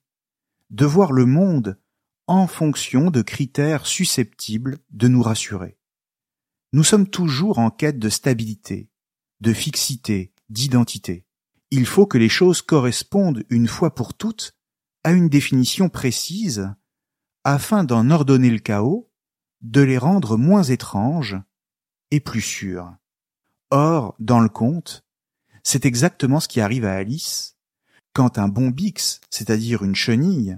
de 0.72 0.88
voir 0.88 1.12
le 1.12 1.28
monde 1.28 1.80
en 2.26 2.48
fonction 2.48 3.12
de 3.12 3.22
critères 3.22 3.86
susceptibles 3.86 4.80
de 4.90 5.08
nous 5.08 5.22
rassurer. 5.22 5.78
Nous 6.74 6.84
sommes 6.84 7.08
toujours 7.08 7.60
en 7.60 7.70
quête 7.70 8.00
de 8.00 8.10
stabilité, 8.10 8.90
de 9.40 9.54
fixité, 9.54 10.34
d'identité. 10.50 11.28
Il 11.72 11.86
faut 11.86 12.06
que 12.06 12.18
les 12.18 12.30
choses 12.30 12.62
correspondent 12.62 13.44
une 13.50 13.68
fois 13.68 13.94
pour 13.96 14.14
toutes 14.14 14.56
à 15.04 15.12
une 15.12 15.30
définition 15.30 15.90
précise 15.90 16.70
afin 17.44 17.84
d'en 17.84 18.10
ordonner 18.10 18.50
le 18.50 18.60
chaos, 18.60 19.12
de 19.62 19.82
les 19.82 19.98
rendre 19.98 20.38
moins 20.38 20.64
étranges 20.64 21.38
et 22.12 22.20
plus 22.20 22.42
sûrs. 22.42 22.94
Or, 23.72 24.16
dans 24.20 24.40
le 24.40 24.50
conte, 24.50 25.06
c'est 25.64 25.86
exactement 25.86 26.40
ce 26.40 26.48
qui 26.48 26.62
arrive 26.62 26.86
à 26.86 26.94
Alice 26.94 27.58
quand 28.14 28.38
un 28.38 28.48
bon 28.48 28.70
bix, 28.70 29.20
c'est-à-dire 29.30 29.84
une 29.84 29.96
chenille, 29.96 30.58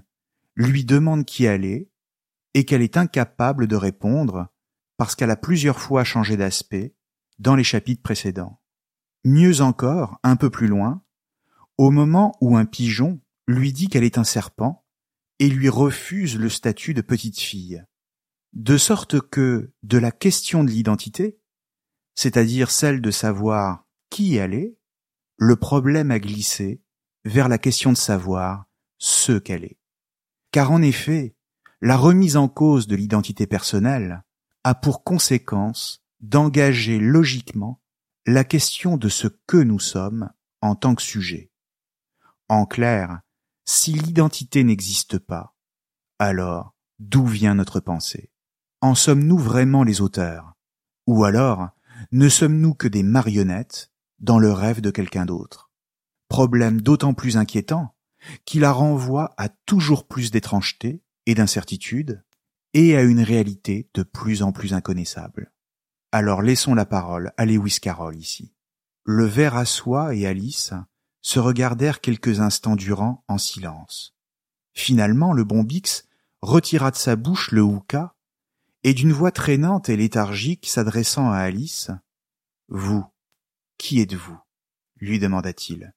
lui 0.55 0.85
demande 0.85 1.25
qui 1.25 1.45
elle 1.45 1.65
est, 1.65 1.89
et 2.53 2.65
qu'elle 2.65 2.81
est 2.81 2.97
incapable 2.97 3.67
de 3.67 3.75
répondre 3.75 4.47
parce 4.97 5.15
qu'elle 5.15 5.31
a 5.31 5.35
plusieurs 5.35 5.79
fois 5.79 6.03
changé 6.03 6.37
d'aspect 6.37 6.95
dans 7.39 7.55
les 7.55 7.63
chapitres 7.63 8.01
précédents. 8.01 8.61
Mieux 9.23 9.61
encore, 9.61 10.19
un 10.23 10.35
peu 10.35 10.49
plus 10.49 10.67
loin, 10.67 11.03
au 11.77 11.91
moment 11.91 12.35
où 12.41 12.57
un 12.57 12.65
pigeon 12.65 13.19
lui 13.47 13.73
dit 13.73 13.87
qu'elle 13.87 14.03
est 14.03 14.17
un 14.17 14.23
serpent 14.23 14.85
et 15.39 15.49
lui 15.49 15.69
refuse 15.69 16.37
le 16.37 16.49
statut 16.49 16.93
de 16.93 17.01
petite 17.01 17.39
fille. 17.39 17.83
De 18.53 18.77
sorte 18.77 19.21
que, 19.21 19.71
de 19.83 19.97
la 19.97 20.11
question 20.11 20.63
de 20.63 20.69
l'identité, 20.69 21.39
c'est-à-dire 22.15 22.71
celle 22.71 23.01
de 23.01 23.11
savoir 23.11 23.85
qui 24.09 24.35
elle 24.35 24.53
est, 24.53 24.77
le 25.37 25.55
problème 25.55 26.09
a 26.09 26.19
glissé 26.19 26.81
vers 27.25 27.49
la 27.49 27.57
question 27.57 27.91
de 27.91 27.97
savoir 27.97 28.65
ce 28.97 29.37
qu'elle 29.37 29.63
est. 29.63 29.77
Car 30.51 30.71
en 30.71 30.81
effet, 30.81 31.35
la 31.81 31.97
remise 31.97 32.37
en 32.37 32.47
cause 32.47 32.87
de 32.87 32.95
l'identité 32.95 33.45
personnelle 33.45 34.23
a 34.63 34.73
pour 34.73 35.03
conséquence 35.03 36.03
d'engager 36.19 36.99
logiquement 36.99 37.81
la 38.27 38.43
question 38.43 38.97
de 38.97 39.07
ce 39.07 39.29
que 39.47 39.55
nous 39.55 39.79
sommes 39.79 40.29
en 40.61 40.75
tant 40.75 40.95
que 40.95 41.01
sujet. 41.01 41.49
En 42.49 42.65
clair, 42.65 43.21
si 43.63 43.93
l'identité 43.93 44.65
n'existe 44.65 45.17
pas, 45.17 45.55
alors 46.19 46.75
d'où 46.99 47.25
vient 47.25 47.55
notre 47.55 47.79
pensée? 47.79 48.33
En 48.81 48.95
sommes-nous 48.95 49.37
vraiment 49.37 49.83
les 49.83 50.01
auteurs? 50.01 50.55
Ou 51.07 51.23
alors 51.23 51.69
ne 52.11 52.27
sommes-nous 52.27 52.73
que 52.73 52.89
des 52.89 53.01
marionnettes 53.01 53.93
dans 54.19 54.39
le 54.39 54.51
rêve 54.51 54.81
de 54.81 54.91
quelqu'un 54.91 55.25
d'autre? 55.25 55.71
Problème 56.27 56.81
d'autant 56.81 57.13
plus 57.13 57.37
inquiétant 57.37 57.95
qui 58.43 58.59
la 58.59 58.73
renvoie 58.73 59.33
à 59.37 59.47
toujours 59.47 60.05
plus 60.05 60.31
d'étrangeté 60.31 61.01
et 61.27 61.33
d'incertitude, 61.33 62.25
et 62.73 62.97
à 62.97 63.03
une 63.03 63.21
réalité 63.21 63.89
de 63.93 64.03
plus 64.03 64.43
en 64.43 64.51
plus 64.51 64.73
inconnaissable. 64.73 65.53
Alors 66.11 66.41
laissons 66.41 66.73
la 66.73 66.85
parole 66.85 67.33
à 67.37 67.45
Lewis 67.45 67.79
Carroll 67.81 68.15
ici. 68.15 68.53
Le 69.03 69.25
ver 69.25 69.55
à 69.55 69.65
soie 69.65 70.15
et 70.15 70.25
Alice 70.25 70.73
se 71.21 71.39
regardèrent 71.39 72.01
quelques 72.01 72.39
instants 72.39 72.75
durant 72.75 73.23
en 73.27 73.37
silence. 73.37 74.15
Finalement, 74.73 75.33
le 75.33 75.43
bon 75.43 75.63
Bix 75.63 76.07
retira 76.41 76.91
de 76.91 76.95
sa 76.95 77.15
bouche 77.15 77.51
le 77.51 77.61
houka, 77.61 78.15
et 78.83 78.93
d'une 78.93 79.11
voix 79.11 79.31
traînante 79.31 79.89
et 79.89 79.97
léthargique 79.97 80.67
s'adressant 80.67 81.31
à 81.31 81.37
Alice, 81.37 81.91
Vous, 82.69 83.05
qui 83.77 83.99
êtes-vous? 83.99 84.37
lui 84.99 85.19
demanda-t-il. 85.19 85.93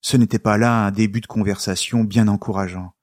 Ce 0.00 0.16
n'était 0.16 0.38
pas 0.38 0.58
là 0.58 0.86
un 0.86 0.90
début 0.90 1.20
de 1.20 1.26
conversation 1.26 2.04
bien 2.04 2.26
encourageant. 2.28 2.94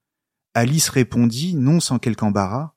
Alice 0.53 0.89
répondit, 0.89 1.55
non 1.55 1.79
sans 1.79 1.99
quelque 1.99 2.23
embarras. 2.23 2.73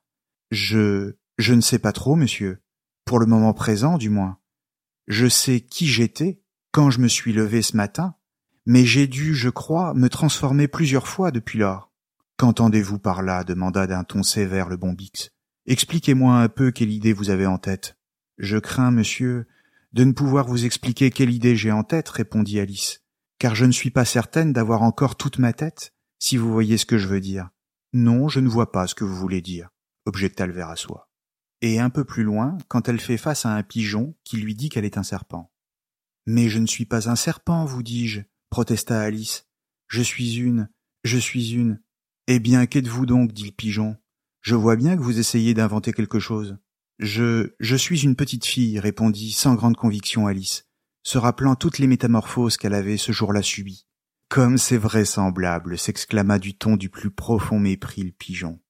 Je. 0.50 1.17
je 1.38 1.55
ne 1.55 1.61
sais 1.61 1.79
pas 1.79 1.93
trop, 1.93 2.14
monsieur. 2.14 2.62
Pour 3.05 3.19
le 3.19 3.27
moment 3.27 3.53
présent, 3.53 3.99
du 3.99 4.11
moins. 4.11 4.39
Je 5.09 5.27
sais 5.27 5.61
qui 5.61 5.87
j'étais 5.87 6.43
quand 6.71 6.91
je 6.91 7.01
me 7.01 7.09
suis 7.09 7.33
levé 7.33 7.63
ce 7.63 7.77
matin, 7.77 8.15
mais 8.67 8.87
j'ai 8.87 9.07
dû, 9.07 9.35
je 9.35 9.51
crois, 9.51 9.95
me 9.95 10.09
transformer 10.09 10.69
plusieurs 10.69 11.09
fois 11.09 11.31
depuis 11.31 11.59
lors. 11.59 11.93
Qu'entendez-vous 12.37 12.99
par 12.99 13.23
là 13.23 13.45
demanda 13.45 13.87
d'un 13.87 14.05
ton 14.05 14.23
sévère 14.23 14.69
le 14.69 14.77
bon 14.77 14.93
Bix? 14.93 15.31
Expliquez-moi 15.67 16.37
un 16.37 16.49
peu 16.49 16.71
quelle 16.71 16.91
idée 16.91 17.13
vous 17.13 17.31
avez 17.31 17.47
en 17.47 17.59
tête. 17.59 17.99
Je 18.39 18.59
crains, 18.59 18.91
monsieur, 18.91 19.47
De 19.93 20.05
ne 20.05 20.13
pouvoir 20.13 20.47
vous 20.47 20.65
expliquer 20.65 21.11
quelle 21.11 21.31
idée 21.31 21.55
j'ai 21.55 21.71
en 21.71 21.85
tête, 21.85 22.09
répondit 22.09 22.59
Alice, 22.59 23.03
car 23.39 23.55
je 23.55 23.67
ne 23.67 23.73
suis 23.73 23.91
pas 23.91 24.07
certaine 24.07 24.55
d'avoir 24.55 24.83
encore 24.83 25.17
toute 25.17 25.39
ma 25.39 25.53
tête, 25.53 25.93
si 26.19 26.39
vous 26.39 26.51
voyez 26.51 26.79
ce 26.79 26.87
que 26.87 26.97
je 26.97 27.09
veux 27.09 27.21
dire. 27.21 27.51
Non, 27.93 28.29
je 28.29 28.41
ne 28.41 28.49
vois 28.49 28.73
pas 28.73 28.87
ce 28.87 28.95
que 28.95 29.05
vous 29.05 29.15
voulez 29.15 29.43
dire, 29.43 29.69
objecta 30.07 30.47
le 30.47 30.55
ver 30.55 30.71
à 30.71 30.77
soie. 30.77 31.12
Et 31.62 31.78
un 31.78 31.90
peu 31.90 32.04
plus 32.04 32.25
loin, 32.25 32.59
quand 32.69 32.88
elle 32.88 33.00
fait 33.00 33.16
face 33.16 33.47
à 33.47 33.54
un 33.54 33.62
pigeon 33.62 34.14
qui 34.25 34.37
lui 34.37 34.54
dit 34.54 34.69
qu'elle 34.69 34.85
est 34.85 34.99
un 34.99 35.04
serpent. 35.04 35.52
Mais 36.26 36.49
je 36.49 36.59
ne 36.59 36.66
suis 36.66 36.87
pas 36.87 37.09
un 37.09 37.16
serpent, 37.16 37.64
vous 37.64 37.85
dis-je, 37.85 38.21
protesta 38.50 39.00
Alice. 39.00 39.47
Je 39.87 40.02
suis 40.02 40.37
une, 40.37 40.69
je 41.04 41.19
suis 41.19 41.52
une. 41.52 41.81
Eh 42.26 42.40
bien, 42.40 42.66
qu'êtes-vous 42.66 43.07
donc, 43.07 43.33
dit 43.33 43.47
le 43.47 43.52
pigeon. 43.52 43.97
Je 44.40 44.57
vois 44.57 44.75
bien 44.75 44.97
que 44.97 45.02
vous 45.02 45.21
essayez 45.21 45.54
d'inventer 45.54 45.92
quelque 45.92 46.19
chose. 46.19 46.59
Je, 46.99 47.54
je 47.61 47.76
suis 47.76 48.02
une 48.02 48.16
petite 48.16 48.45
fille, 48.45 48.81
répondit 48.81 49.31
sans 49.31 49.54
grande 49.54 49.76
conviction 49.76 50.26
Alice, 50.26 50.69
se 51.04 51.16
rappelant 51.16 51.54
toutes 51.54 51.78
les 51.78 51.87
métamorphoses 51.87 52.57
qu'elle 52.57 52.75
avait 52.75 52.97
ce 52.97 53.12
jour-là 53.12 53.42
subies. 53.42 53.87
Comme 54.28 54.59
c'est 54.59 54.78
vraisemblable, 54.78 55.78
s'exclama 55.78 56.38
du 56.38 56.57
ton 56.57 56.76
du 56.76 56.90
plus 56.90 57.11
profond 57.11 57.61
mépris 57.61 58.02
le 58.02 58.12
pigeon. 58.12 58.61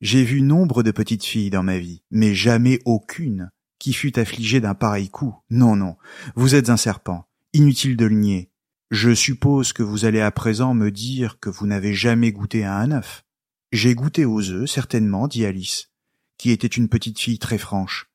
J'ai 0.00 0.24
vu 0.24 0.42
nombre 0.42 0.82
de 0.82 0.90
petites 0.90 1.24
filles 1.24 1.50
dans 1.50 1.62
ma 1.62 1.78
vie, 1.78 2.02
mais 2.10 2.34
jamais 2.34 2.80
aucune 2.84 3.50
qui 3.78 3.92
fut 3.92 4.18
affligée 4.18 4.60
d'un 4.60 4.74
pareil 4.74 5.08
coup. 5.08 5.34
Non, 5.50 5.76
non, 5.76 5.96
vous 6.34 6.54
êtes 6.54 6.70
un 6.70 6.76
serpent, 6.76 7.28
inutile 7.52 7.96
de 7.96 8.06
le 8.06 8.16
nier. 8.16 8.50
Je 8.90 9.14
suppose 9.14 9.72
que 9.72 9.82
vous 9.82 10.04
allez 10.04 10.20
à 10.20 10.30
présent 10.30 10.74
me 10.74 10.90
dire 10.90 11.38
que 11.40 11.50
vous 11.50 11.66
n'avez 11.66 11.94
jamais 11.94 12.32
goûté 12.32 12.64
à 12.64 12.76
un 12.76 12.92
œuf. 12.92 13.24
J'ai 13.72 13.94
goûté 13.94 14.24
aux 14.24 14.50
œufs, 14.50 14.70
certainement, 14.70 15.28
dit 15.28 15.44
Alice 15.44 15.90
qui 16.38 16.50
était 16.50 16.66
une 16.66 16.88
petite 16.88 17.18
fille 17.18 17.38
très 17.38 17.58
franche. 17.58 18.10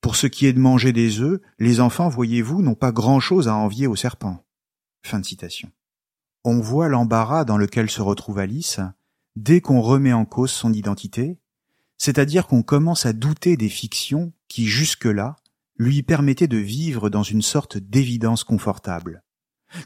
Pour 0.00 0.16
ce 0.16 0.26
qui 0.26 0.46
est 0.46 0.52
de 0.52 0.58
manger 0.58 0.92
des 0.92 1.20
œufs, 1.20 1.40
les 1.58 1.80
enfants, 1.80 2.08
voyez-vous, 2.08 2.62
n'ont 2.62 2.74
pas 2.74 2.92
grand-chose 2.92 3.48
à 3.48 3.54
envier 3.54 3.86
aux 3.86 3.96
serpents. 3.96 4.44
Fin 5.02 5.20
de 5.20 5.24
citation. 5.24 5.70
On 6.44 6.60
voit 6.60 6.88
l'embarras 6.88 7.44
dans 7.44 7.58
lequel 7.58 7.90
se 7.90 8.02
retrouve 8.02 8.38
Alice 8.38 8.80
dès 9.36 9.60
qu'on 9.60 9.80
remet 9.80 10.12
en 10.12 10.24
cause 10.24 10.50
son 10.50 10.72
identité, 10.72 11.38
c'est-à-dire 11.98 12.46
qu'on 12.46 12.62
commence 12.62 13.06
à 13.06 13.12
douter 13.12 13.56
des 13.56 13.68
fictions 13.68 14.32
qui, 14.48 14.66
jusque-là, 14.66 15.36
lui 15.78 16.02
permettaient 16.02 16.48
de 16.48 16.56
vivre 16.56 17.10
dans 17.10 17.22
une 17.22 17.42
sorte 17.42 17.76
d'évidence 17.78 18.44
confortable. 18.44 19.22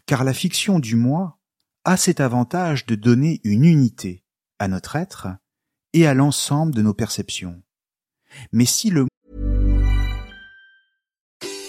Car 0.07 0.25
la 0.25 0.33
fiction 0.33 0.79
du 0.79 0.97
moi 0.97 1.39
a 1.85 1.97
cet 1.97 2.21
avantage 2.21 2.87
de 2.87 2.95
donner 2.95 3.41
une 3.45 3.65
unité 3.65 4.25
à 4.59 4.69
notre 4.69 4.97
être 4.97 5.29
et 5.93 6.07
à 6.07 6.15
l'ensemble 6.15 6.75
de 6.75 6.83
nos 6.83 6.95
perceptions. 6.95 7.63
Mais 8.53 8.67
si 8.67 8.91
le 8.91 9.07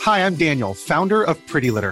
Hi, 0.05 0.19
I'm 0.19 0.35
Daniel, 0.35 0.73
founder 0.73 1.23
of 1.27 1.38
Pretty 1.45 1.69
Litter. 1.69 1.91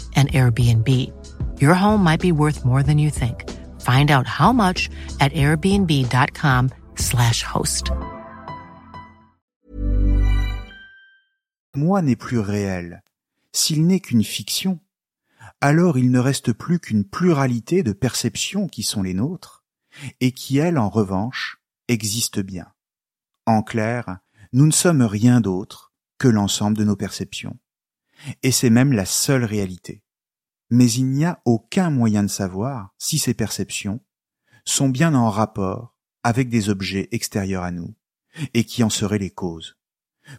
Airbnb. 0.27 0.87
Your 1.59 1.73
home 1.73 2.03
might 2.03 2.21
be 2.21 2.31
worth 2.31 2.63
more 2.63 2.83
than 2.83 2.99
you 2.99 3.09
think. 3.09 3.49
Find 3.81 4.11
out 4.11 4.27
how 4.27 4.53
much 4.53 4.91
at 5.19 5.33
airbnb.com/slash 5.33 7.43
host. 7.43 7.91
moi 11.75 12.01
n'est 12.01 12.15
plus 12.15 12.39
réel, 12.39 13.03
s'il 13.51 13.85
n'est 13.85 13.99
qu'une 13.99 14.23
fiction, 14.23 14.79
alors 15.61 15.97
il 15.97 16.11
ne 16.11 16.19
reste 16.19 16.53
plus 16.53 16.79
qu'une 16.79 17.05
pluralité 17.05 17.83
de 17.83 17.93
perceptions 17.93 18.67
qui 18.67 18.83
sont 18.83 19.03
les 19.03 19.13
nôtres, 19.13 19.63
et 20.21 20.31
qui, 20.31 20.57
elles, 20.57 20.77
en 20.77 20.89
revanche, 20.89 21.61
existent 21.87 22.41
bien. 22.41 22.67
En 23.45 23.61
clair, 23.61 24.19
nous 24.53 24.65
ne 24.65 24.71
sommes 24.71 25.01
rien 25.01 25.41
d'autre 25.41 25.91
que 26.17 26.27
l'ensemble 26.27 26.77
de 26.77 26.83
nos 26.83 26.95
perceptions 26.95 27.57
et 28.43 28.51
c'est 28.51 28.69
même 28.69 28.93
la 28.93 29.05
seule 29.05 29.43
réalité. 29.43 30.03
Mais 30.69 30.89
il 30.91 31.07
n'y 31.07 31.25
a 31.25 31.41
aucun 31.45 31.89
moyen 31.89 32.23
de 32.23 32.29
savoir 32.29 32.93
si 32.97 33.19
ces 33.19 33.33
perceptions 33.33 34.01
sont 34.65 34.89
bien 34.89 35.13
en 35.15 35.29
rapport 35.29 35.95
avec 36.23 36.49
des 36.49 36.69
objets 36.69 37.09
extérieurs 37.11 37.63
à 37.63 37.71
nous, 37.71 37.95
et 38.53 38.63
qui 38.63 38.83
en 38.83 38.89
seraient 38.89 39.17
les 39.17 39.31
causes. 39.31 39.77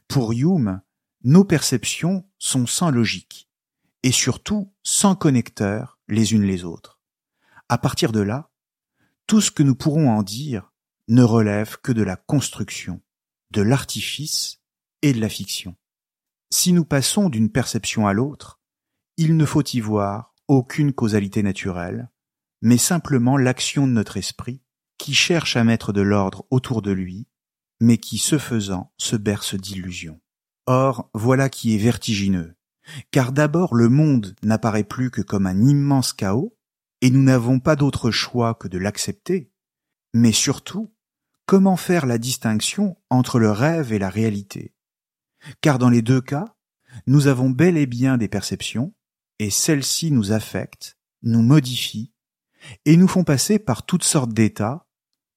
Pour 0.09 0.33
Hume, 0.33 0.81
nos 1.25 1.45
perceptions 1.45 2.25
sont 2.39 2.67
sans 2.67 2.91
logique, 2.91 3.49
et 4.03 4.13
surtout 4.13 4.73
sans 4.83 5.15
connecteurs 5.15 5.99
les 6.09 6.33
unes 6.33 6.45
les 6.45 6.65
autres. 6.65 7.01
À 7.69 7.79
partir 7.79 8.13
de 8.13 8.21
là, 8.21 8.51
tout 9.27 9.41
ce 9.41 9.51
que 9.51 9.63
nous 9.63 9.75
pourrons 9.75 10.11
en 10.11 10.23
dire 10.23 10.73
ne 11.09 11.23
relève 11.23 11.79
que 11.83 11.93
de 11.93 12.03
la 12.03 12.17
construction, 12.17 13.01
de 13.51 13.63
l'artifice 13.63 14.61
et 15.03 15.13
de 15.13 15.21
la 15.21 15.29
fiction. 15.29 15.77
Si 16.55 16.75
nous 16.75 16.85
passons 16.85 17.31
d'une 17.31 17.51
perception 17.51 18.07
à 18.07 18.13
l'autre, 18.13 18.61
il 19.17 19.39
ne 19.39 19.47
faut 19.47 19.65
y 19.65 19.81
voir 19.81 20.35
aucune 20.49 20.93
causalité 20.93 21.43
naturelle, 21.43 22.11
mais 22.61 22.77
simplement 22.77 23.39
l'action 23.39 23.87
de 23.87 23.93
notre 23.93 24.19
esprit 24.19 24.61
qui 24.99 25.15
cherche 25.15 25.57
à 25.57 25.65
mettre 25.65 25.95
de 25.95 26.03
l'ordre 26.03 26.47
autour 26.51 26.83
de 26.83 26.91
lui, 26.91 27.27
mais 27.81 27.97
qui, 27.97 28.19
ce 28.19 28.37
faisant, 28.37 28.93
se 28.99 29.17
berce 29.17 29.55
d'illusions. 29.55 30.21
Or, 30.67 31.09
voilà 31.15 31.49
qui 31.49 31.75
est 31.75 31.79
vertigineux, 31.79 32.55
car 33.13 33.33
d'abord 33.33 33.75
le 33.75 33.89
monde 33.89 34.37
n'apparaît 34.43 34.85
plus 34.85 35.11
que 35.11 35.23
comme 35.23 35.47
un 35.47 35.59
immense 35.59 36.13
chaos, 36.13 36.55
et 37.01 37.09
nous 37.09 37.23
n'avons 37.23 37.61
pas 37.61 37.77
d'autre 37.77 38.11
choix 38.11 38.55
que 38.57 38.69
de 38.69 38.77
l'accepter, 38.77 39.51
mais 40.13 40.33
surtout, 40.33 40.95
comment 41.47 41.79
faire 41.79 42.05
la 42.05 42.19
distinction 42.19 42.99
entre 43.09 43.39
le 43.39 43.51
rêve 43.51 43.95
et 43.95 43.99
la 43.99 44.11
réalité? 44.11 44.75
Car 45.61 45.79
dans 45.79 45.91
les 45.91 46.03
deux 46.03 46.21
cas, 46.21 46.55
nous 47.07 47.27
avons 47.27 47.51
bel 47.51 47.77
et 47.77 47.87
bien 47.87 48.17
des 48.17 48.29
perceptions, 48.29 48.95
et 49.39 49.51
celles-ci 49.51 50.11
nous 50.11 50.33
affectent, 50.33 50.99
nous 51.23 51.43
modifient, 51.43 52.13
et 52.85 52.97
nous 52.97 53.09
font 53.09 53.25
passer 53.25 53.59
par 53.59 53.85
toutes 53.85 54.05
sortes 54.05 54.33
d'états, 54.33 54.87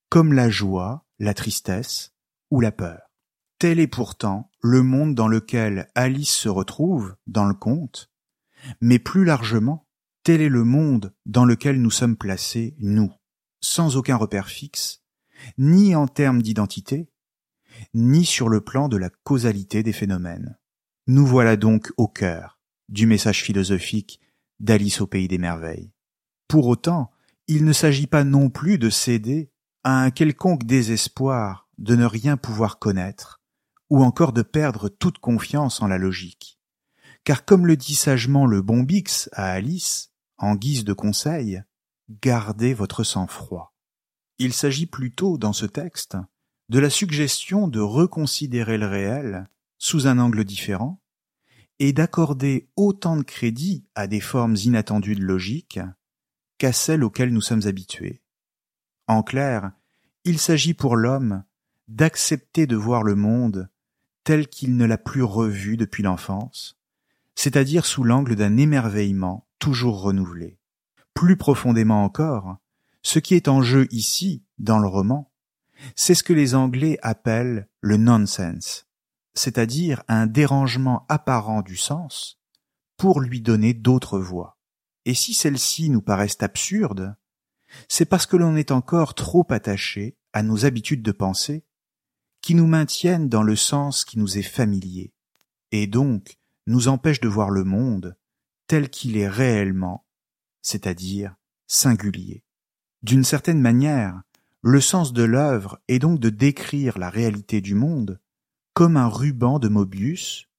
comme 0.09 0.33
la 0.33 0.49
joie, 0.49 1.05
la 1.19 1.33
tristesse 1.33 2.13
ou 2.51 2.61
la 2.61 2.71
peur. 2.71 3.01
Tel 3.57 3.79
est 3.79 3.87
pourtant 3.87 4.51
le 4.61 4.83
monde 4.83 5.15
dans 5.15 5.27
lequel 5.27 5.89
Alice 5.95 6.33
se 6.33 6.49
retrouve 6.49 7.15
dans 7.25 7.45
le 7.45 7.53
conte, 7.53 8.11
mais 8.81 8.99
plus 8.99 9.25
largement, 9.25 9.87
tel 10.23 10.41
est 10.41 10.49
le 10.49 10.63
monde 10.63 11.13
dans 11.25 11.45
lequel 11.45 11.81
nous 11.81 11.91
sommes 11.91 12.17
placés, 12.17 12.75
nous, 12.79 13.13
sans 13.61 13.95
aucun 13.95 14.17
repère 14.17 14.49
fixe, 14.49 15.03
ni 15.57 15.95
en 15.95 16.07
termes 16.07 16.41
d'identité, 16.41 17.09
ni 17.93 18.25
sur 18.25 18.49
le 18.49 18.61
plan 18.61 18.89
de 18.89 18.97
la 18.97 19.09
causalité 19.09 19.83
des 19.83 19.93
phénomènes. 19.93 20.57
Nous 21.07 21.25
voilà 21.25 21.55
donc 21.55 21.91
au 21.97 22.07
cœur 22.07 22.59
du 22.89 23.07
message 23.07 23.43
philosophique 23.43 24.19
d'Alice 24.59 25.01
au 25.01 25.07
pays 25.07 25.27
des 25.27 25.37
merveilles. 25.37 25.91
Pour 26.47 26.67
autant, 26.67 27.11
il 27.47 27.65
ne 27.65 27.73
s'agit 27.73 28.07
pas 28.07 28.23
non 28.23 28.49
plus 28.49 28.77
de 28.77 28.89
céder 28.89 29.51
à 29.83 30.01
un 30.01 30.11
quelconque 30.11 30.63
désespoir 30.63 31.69
de 31.77 31.95
ne 31.95 32.05
rien 32.05 32.37
pouvoir 32.37 32.79
connaître, 32.79 33.41
ou 33.89 34.03
encore 34.03 34.33
de 34.33 34.41
perdre 34.41 34.89
toute 34.89 35.19
confiance 35.19 35.81
en 35.81 35.87
la 35.87 35.97
logique. 35.97 36.59
Car 37.23 37.45
comme 37.45 37.67
le 37.67 37.77
dit 37.77 37.95
sagement 37.95 38.45
le 38.45 38.61
bon 38.61 38.83
Bix 38.83 39.29
à 39.33 39.51
Alice, 39.51 40.11
en 40.37 40.55
guise 40.55 40.85
de 40.85 40.93
conseil, 40.93 41.63
gardez 42.09 42.73
votre 42.73 43.03
sang-froid. 43.03 43.75
Il 44.37 44.53
s'agit 44.53 44.85
plutôt, 44.85 45.37
dans 45.37 45.53
ce 45.53 45.65
texte, 45.65 46.17
de 46.69 46.79
la 46.79 46.89
suggestion 46.89 47.67
de 47.67 47.79
reconsidérer 47.79 48.77
le 48.77 48.87
réel 48.87 49.47
sous 49.77 50.07
un 50.07 50.17
angle 50.19 50.43
différent 50.43 51.01
et 51.79 51.93
d'accorder 51.93 52.69
autant 52.75 53.17
de 53.17 53.23
crédit 53.23 53.85
à 53.95 54.07
des 54.07 54.21
formes 54.21 54.55
inattendues 54.55 55.15
de 55.15 55.23
logique 55.23 55.79
qu'à 56.57 56.71
celles 56.71 57.03
auxquelles 57.03 57.33
nous 57.33 57.41
sommes 57.41 57.67
habitués. 57.67 58.21
En 59.07 59.23
clair, 59.23 59.71
il 60.23 60.39
s'agit 60.39 60.73
pour 60.73 60.95
l'homme 60.95 61.43
d'accepter 61.87 62.65
de 62.65 62.75
voir 62.75 63.03
le 63.03 63.15
monde 63.15 63.69
tel 64.23 64.47
qu'il 64.47 64.75
ne 64.75 64.85
l'a 64.85 64.97
plus 64.97 65.21
revu 65.21 65.77
depuis 65.77 66.01
l'enfance, 66.01 66.79
c'est-à-dire 67.35 67.85
sous 67.85 68.03
l'angle 68.03 68.35
d'un 68.35 68.57
émerveillement 68.57 69.47
toujours 69.59 70.01
renouvelé. 70.01 70.57
Plus 71.13 71.37
profondément 71.37 72.03
encore, 72.03 72.57
ce 73.03 73.19
qui 73.19 73.35
est 73.35 73.47
en 73.47 73.61
jeu 73.61 73.87
ici, 73.91 74.43
dans 74.57 74.79
le 74.79 74.87
roman, 74.87 75.31
c'est 75.95 76.15
ce 76.15 76.23
que 76.23 76.33
les 76.33 76.55
Anglais 76.55 76.97
appellent 77.01 77.67
le 77.81 77.97
nonsense, 77.97 78.87
c'est-à-dire 79.33 80.03
un 80.07 80.27
dérangement 80.27 81.05
apparent 81.09 81.61
du 81.61 81.77
sens 81.77 82.39
pour 82.97 83.19
lui 83.19 83.41
donner 83.41 83.73
d'autres 83.73 84.19
voies. 84.19 84.57
Et 85.05 85.13
si 85.13 85.33
celles-ci 85.33 85.89
nous 85.89 86.01
paraissent 86.01 86.41
absurdes, 86.41 87.15
c'est 87.89 88.05
parce 88.05 88.25
que 88.25 88.37
l'on 88.37 88.55
est 88.55 88.71
encore 88.71 89.13
trop 89.13 89.45
attaché 89.49 90.17
à 90.33 90.43
nos 90.43 90.65
habitudes 90.65 91.03
de 91.03 91.11
pensée 91.11 91.65
qui 92.41 92.55
nous 92.55 92.67
maintiennent 92.67 93.29
dans 93.29 93.43
le 93.43 93.55
sens 93.55 94.05
qui 94.05 94.19
nous 94.19 94.37
est 94.37 94.43
familier, 94.43 95.13
et 95.71 95.87
donc 95.87 96.37
nous 96.67 96.87
empêchent 96.87 97.21
de 97.21 97.27
voir 97.27 97.49
le 97.49 97.63
monde 97.63 98.17
tel 98.67 98.89
qu'il 98.89 99.17
est 99.17 99.27
réellement, 99.27 100.05
c'est-à-dire 100.61 101.35
singulier. 101.67 102.43
D'une 103.03 103.23
certaine 103.23 103.61
manière, 103.61 104.21
le 104.67 104.81
sens 104.81 105.13
de 105.13 105.21
l'œuvre 105.21 105.79
est 105.87 105.99
donc 105.99 106.19
de 106.19 106.31
décrire 106.31 106.97
la 106.97 107.11
réalité 107.11 107.61
du 107.61 107.75
monde 107.75 108.19
comme 108.73 108.97
un 108.97 109.07
ruban 109.07 109.59
de 109.59 109.67
Mobius 109.67 110.49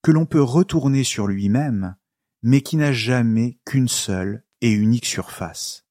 que 0.00 0.12
l'on 0.12 0.26
peut 0.26 0.40
retourner 0.40 1.02
sur 1.02 1.26
lui-même, 1.26 1.96
mais 2.40 2.60
qui 2.60 2.76
n'a 2.76 2.92
jamais 2.92 3.58
qu'une 3.66 3.88
seule 3.88 4.44
et 4.60 4.70
unique 4.70 5.06
surface. 5.06 5.88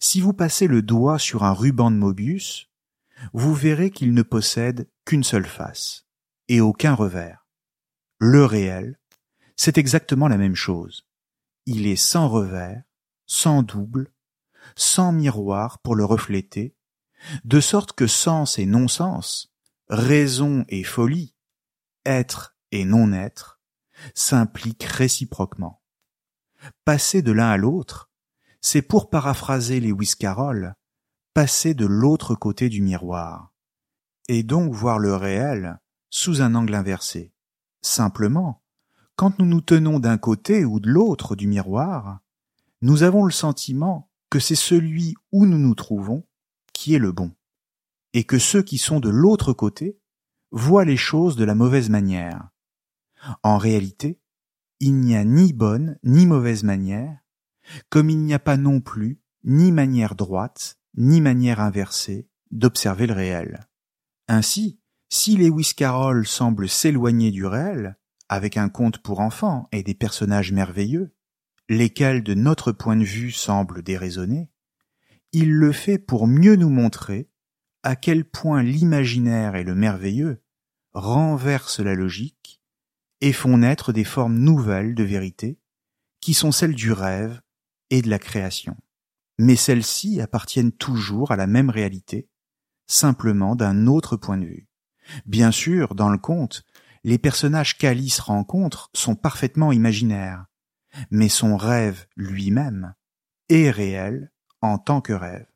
Si 0.00 0.20
vous 0.20 0.34
passez 0.34 0.66
le 0.66 0.82
doigt 0.82 1.18
sur 1.18 1.44
un 1.44 1.54
ruban 1.54 1.90
de 1.90 1.96
Mobius, 1.96 2.68
vous 3.32 3.54
verrez 3.54 3.90
qu'il 3.90 4.12
ne 4.12 4.22
possède 4.22 4.86
qu'une 5.06 5.24
seule 5.24 5.46
face 5.46 6.06
et 6.48 6.60
aucun 6.60 6.92
revers. 6.92 7.48
Le 8.18 8.44
réel, 8.44 9.00
c'est 9.56 9.78
exactement 9.78 10.28
la 10.28 10.36
même 10.36 10.56
chose. 10.56 11.06
Il 11.64 11.86
est 11.86 11.96
sans 11.96 12.28
revers, 12.28 12.82
sans 13.24 13.62
double, 13.62 14.12
sans 14.76 15.10
miroir 15.12 15.78
pour 15.78 15.94
le 15.94 16.04
refléter, 16.04 16.76
de 17.44 17.60
sorte 17.60 17.92
que 17.92 18.06
sens 18.06 18.58
et 18.58 18.66
non-sens, 18.66 19.52
raison 19.88 20.64
et 20.68 20.84
folie, 20.84 21.34
être 22.04 22.56
et 22.70 22.84
non-être, 22.84 23.60
s'impliquent 24.14 24.84
réciproquement. 24.84 25.82
Passer 26.84 27.22
de 27.22 27.32
l'un 27.32 27.50
à 27.50 27.56
l'autre, 27.56 28.10
c'est 28.60 28.82
pour 28.82 29.10
paraphraser 29.10 29.80
les 29.80 29.92
Carroll, 30.18 30.74
passer 31.34 31.74
de 31.74 31.86
l'autre 31.86 32.34
côté 32.34 32.68
du 32.68 32.82
miroir, 32.82 33.52
et 34.28 34.42
donc 34.42 34.72
voir 34.72 34.98
le 34.98 35.14
réel 35.16 35.80
sous 36.10 36.42
un 36.42 36.54
angle 36.54 36.74
inversé. 36.74 37.32
Simplement, 37.80 38.62
quand 39.16 39.38
nous 39.38 39.46
nous 39.46 39.60
tenons 39.60 39.98
d'un 39.98 40.18
côté 40.18 40.64
ou 40.64 40.78
de 40.78 40.88
l'autre 40.88 41.36
du 41.36 41.46
miroir, 41.46 42.20
nous 42.80 43.02
avons 43.02 43.24
le 43.24 43.32
sentiment 43.32 44.10
que 44.30 44.38
c'est 44.38 44.54
celui 44.54 45.14
où 45.32 45.46
nous 45.46 45.58
nous 45.58 45.74
trouvons 45.74 46.24
qui 46.72 46.94
est 46.94 46.98
le 46.98 47.12
bon 47.12 47.32
et 48.12 48.24
que 48.24 48.38
ceux 48.38 48.62
qui 48.62 48.78
sont 48.78 49.00
de 49.00 49.08
l'autre 49.08 49.52
côté 49.52 49.98
voient 50.50 50.84
les 50.84 50.96
choses 50.96 51.36
de 51.36 51.44
la 51.44 51.54
mauvaise 51.54 51.88
manière. 51.88 52.50
En 53.42 53.58
réalité, 53.58 54.20
il 54.80 54.96
n'y 54.96 55.16
a 55.16 55.24
ni 55.24 55.52
bonne 55.52 55.98
ni 56.02 56.26
mauvaise 56.26 56.62
manière, 56.64 57.18
comme 57.88 58.10
il 58.10 58.18
n'y 58.18 58.34
a 58.34 58.38
pas 58.38 58.56
non 58.56 58.80
plus 58.80 59.20
ni 59.44 59.72
manière 59.72 60.14
droite 60.14 60.78
ni 60.96 61.20
manière 61.20 61.60
inversée 61.60 62.28
d'observer 62.50 63.06
le 63.06 63.14
réel. 63.14 63.66
Ainsi, 64.28 64.80
si 65.08 65.36
Lewis 65.36 65.72
Carroll 65.74 66.26
semble 66.26 66.68
s'éloigner 66.68 67.30
du 67.30 67.46
réel, 67.46 67.96
avec 68.28 68.56
un 68.56 68.68
conte 68.68 68.98
pour 68.98 69.20
enfants 69.20 69.68
et 69.72 69.82
des 69.82 69.94
personnages 69.94 70.52
merveilleux, 70.52 71.14
lesquels 71.68 72.22
de 72.22 72.34
notre 72.34 72.72
point 72.72 72.96
de 72.96 73.04
vue 73.04 73.30
semblent 73.30 73.82
déraisonnés, 73.82 74.50
il 75.32 75.52
le 75.52 75.72
fait 75.72 75.98
pour 75.98 76.26
mieux 76.26 76.56
nous 76.56 76.70
montrer 76.70 77.28
à 77.82 77.96
quel 77.96 78.24
point 78.24 78.62
l'imaginaire 78.62 79.56
et 79.56 79.64
le 79.64 79.74
merveilleux 79.74 80.42
renversent 80.92 81.80
la 81.80 81.94
logique 81.94 82.60
et 83.20 83.32
font 83.32 83.58
naître 83.58 83.92
des 83.92 84.04
formes 84.04 84.38
nouvelles 84.38 84.94
de 84.94 85.02
vérité 85.02 85.58
qui 86.20 86.34
sont 86.34 86.52
celles 86.52 86.74
du 86.74 86.92
rêve 86.92 87.40
et 87.90 88.02
de 88.02 88.10
la 88.10 88.18
création. 88.18 88.76
Mais 89.38 89.56
celles-ci 89.56 90.20
appartiennent 90.20 90.72
toujours 90.72 91.32
à 91.32 91.36
la 91.36 91.46
même 91.46 91.70
réalité, 91.70 92.28
simplement 92.86 93.56
d'un 93.56 93.86
autre 93.86 94.16
point 94.16 94.38
de 94.38 94.46
vue. 94.46 94.68
Bien 95.26 95.50
sûr, 95.50 95.94
dans 95.94 96.10
le 96.10 96.18
conte, 96.18 96.62
les 97.04 97.18
personnages 97.18 97.78
qu'Alice 97.78 98.20
rencontre 98.20 98.90
sont 98.94 99.16
parfaitement 99.16 99.72
imaginaires, 99.72 100.46
mais 101.10 101.28
son 101.28 101.56
rêve 101.56 102.06
lui-même 102.16 102.94
est 103.48 103.70
réel 103.70 104.31
en 104.62 104.78
tant 104.78 105.00
que 105.00 105.12
rêve. 105.12 105.46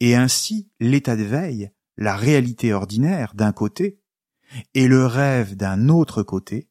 Et 0.00 0.14
ainsi, 0.14 0.70
l'état 0.80 1.16
de 1.16 1.22
veille, 1.22 1.70
la 1.96 2.16
réalité 2.16 2.72
ordinaire 2.72 3.34
d'un 3.34 3.52
côté, 3.52 4.00
et 4.74 4.88
le 4.88 5.06
rêve 5.06 5.56
d'un 5.56 5.88
autre 5.88 6.22
côté, 6.22 6.68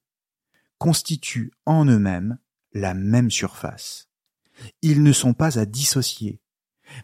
constituent 0.77 1.51
en 1.65 1.85
eux-mêmes 1.85 2.37
la 2.73 2.93
même 2.93 3.31
surface. 3.31 4.09
Ils 4.81 5.03
ne 5.03 5.11
sont 5.11 5.33
pas 5.33 5.59
à 5.59 5.65
dissocier, 5.65 6.41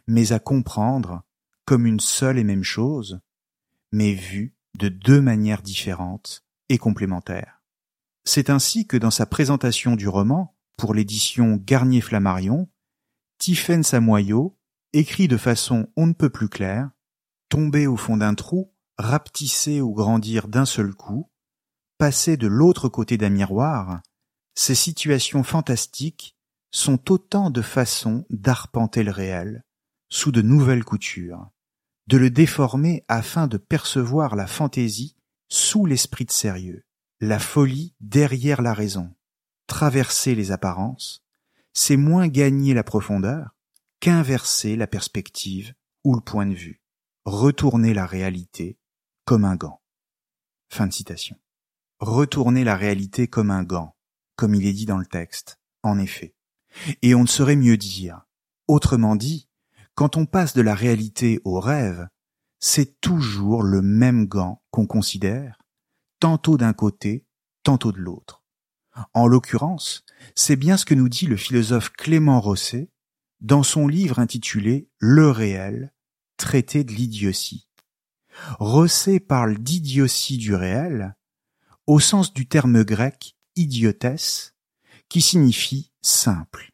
mais 0.08 0.32
à 0.32 0.40
comprendre 0.40 1.24
comme 1.66 1.86
une 1.86 2.00
seule 2.00 2.38
et 2.38 2.44
même 2.44 2.64
chose, 2.64 3.20
mais 3.92 4.14
vue 4.14 4.56
de 4.78 4.90
deux 4.90 5.22
manières 5.22 5.62
différentes 5.62 6.46
et 6.70 6.78
complémentaires. 6.78 7.62
C'est 8.24 8.50
ainsi 8.50 8.88
que 8.88 8.98
dans 8.98 9.12
sa 9.12 9.26
présentation 9.26 9.96
du 9.96 10.08
roman, 10.08 10.56
pour 10.76 10.94
l'édition 10.94 11.56
Garnier-Flammarion, 11.56 12.70
Tiphaine 13.38 13.84
Samoyau 13.84 14.58
écrit 14.94 15.28
de 15.28 15.38
façon 15.38 15.88
on 15.96 16.08
ne 16.08 16.14
peut 16.14 16.30
plus 16.30 16.50
claire, 16.50 16.90
tomber 17.50 17.88
au 17.88 17.96
fond 17.96 18.18
d'un 18.18 18.36
trou, 18.36 18.74
rapetisser 18.98 19.82
ou 19.82 19.94
grandir 19.94 20.48
d'un 20.48 20.66
seul 20.66 20.94
coup, 20.94 21.32
passer 21.98 22.38
de 22.38 22.48
l'autre 22.48 22.90
côté 22.90 23.18
d'un 23.18 23.30
miroir, 23.30 24.02
ces 24.56 24.76
situations 24.76 25.44
fantastiques 25.44 26.36
sont 26.72 27.12
autant 27.12 27.50
de 27.50 27.62
façons 27.62 28.26
d'arpenter 28.30 29.04
le 29.04 29.12
réel, 29.12 29.64
sous 30.10 30.32
de 30.32 30.42
nouvelles 30.42 30.84
coutures, 30.84 31.50
de 32.08 32.18
le 32.18 32.30
déformer 32.30 33.04
afin 33.08 33.48
de 33.48 33.58
percevoir 33.58 34.36
la 34.36 34.48
fantaisie 34.48 35.16
sous 35.50 35.86
l'esprit 35.86 36.26
de 36.26 36.32
sérieux, 36.32 36.86
la 37.22 37.40
folie 37.40 37.96
derrière 38.00 38.62
la 38.62 38.74
raison. 38.74 39.14
Traverser 39.68 40.34
les 40.34 40.52
apparences, 40.52 41.27
c'est 41.80 41.96
moins 41.96 42.28
gagner 42.28 42.74
la 42.74 42.84
profondeur, 42.84 43.56
qu'inverser 44.00 44.76
la 44.76 44.88
perspective 44.88 45.76
ou 46.04 46.16
le 46.16 46.22
point 46.22 46.48
de 46.48 46.56
vue, 46.56 46.82
retourner 47.24 47.94
la 47.94 48.08
réalité 48.08 48.80
comme 49.26 49.46
un 49.46 49.56
gant. 49.56 49.80
Fin 50.70 50.88
de 50.88 50.92
citation. 50.92 51.38
Retourner 52.00 52.64
la 52.64 52.76
réalité 52.76 53.28
comme 53.28 53.52
un 53.52 53.62
gant, 53.62 53.96
comme 54.36 54.56
il 54.56 54.66
est 54.66 54.74
dit 54.74 54.88
dans 54.88 54.98
le 54.98 55.06
texte, 55.06 55.60
en 55.84 56.00
effet. 56.00 56.34
Et 57.04 57.14
on 57.14 57.22
ne 57.22 57.28
saurait 57.28 57.56
mieux 57.56 57.78
dire. 57.78 58.26
Autrement 58.68 59.16
dit, 59.16 59.48
Quand 59.94 60.18
on 60.18 60.26
passe 60.26 60.56
de 60.56 60.64
la 60.64 60.74
réalité 60.74 61.40
au 61.44 61.60
rêve, 61.60 62.08
c'est 62.60 63.00
toujours 63.02 63.62
le 63.62 63.84
même 63.84 64.26
gant 64.26 64.64
qu'on 64.72 64.88
considère, 64.88 65.62
tantôt 66.20 66.58
d'un 66.58 66.74
côté, 66.74 67.28
tantôt 67.62 67.92
de 67.92 68.00
l'autre. 68.00 68.44
En 69.14 69.28
l'occurrence, 69.28 70.04
c'est 70.36 70.56
bien 70.56 70.78
ce 70.78 70.86
que 70.86 70.96
nous 70.96 71.10
dit 71.10 71.26
le 71.26 71.38
philosophe 71.38 71.90
Clément 71.92 72.42
Rosset 72.42 72.90
dans 73.42 73.64
son 73.64 73.88
livre 73.88 74.20
intitulé 74.20 74.90
Le 75.00 75.30
réel, 75.30 75.94
traité 76.38 76.84
de 76.84 76.92
l'idiotie. 76.92 77.68
Rosset 78.60 79.20
parle 79.20 79.58
d'idiotie 79.58 80.38
du 80.38 80.56
réel 80.56 81.16
au 81.88 82.00
sens 82.00 82.34
du 82.34 82.48
terme 82.48 82.84
grec 82.84 83.36
idiotesse, 83.56 84.56
qui 85.10 85.22
signifie 85.22 85.92
simple. 86.02 86.72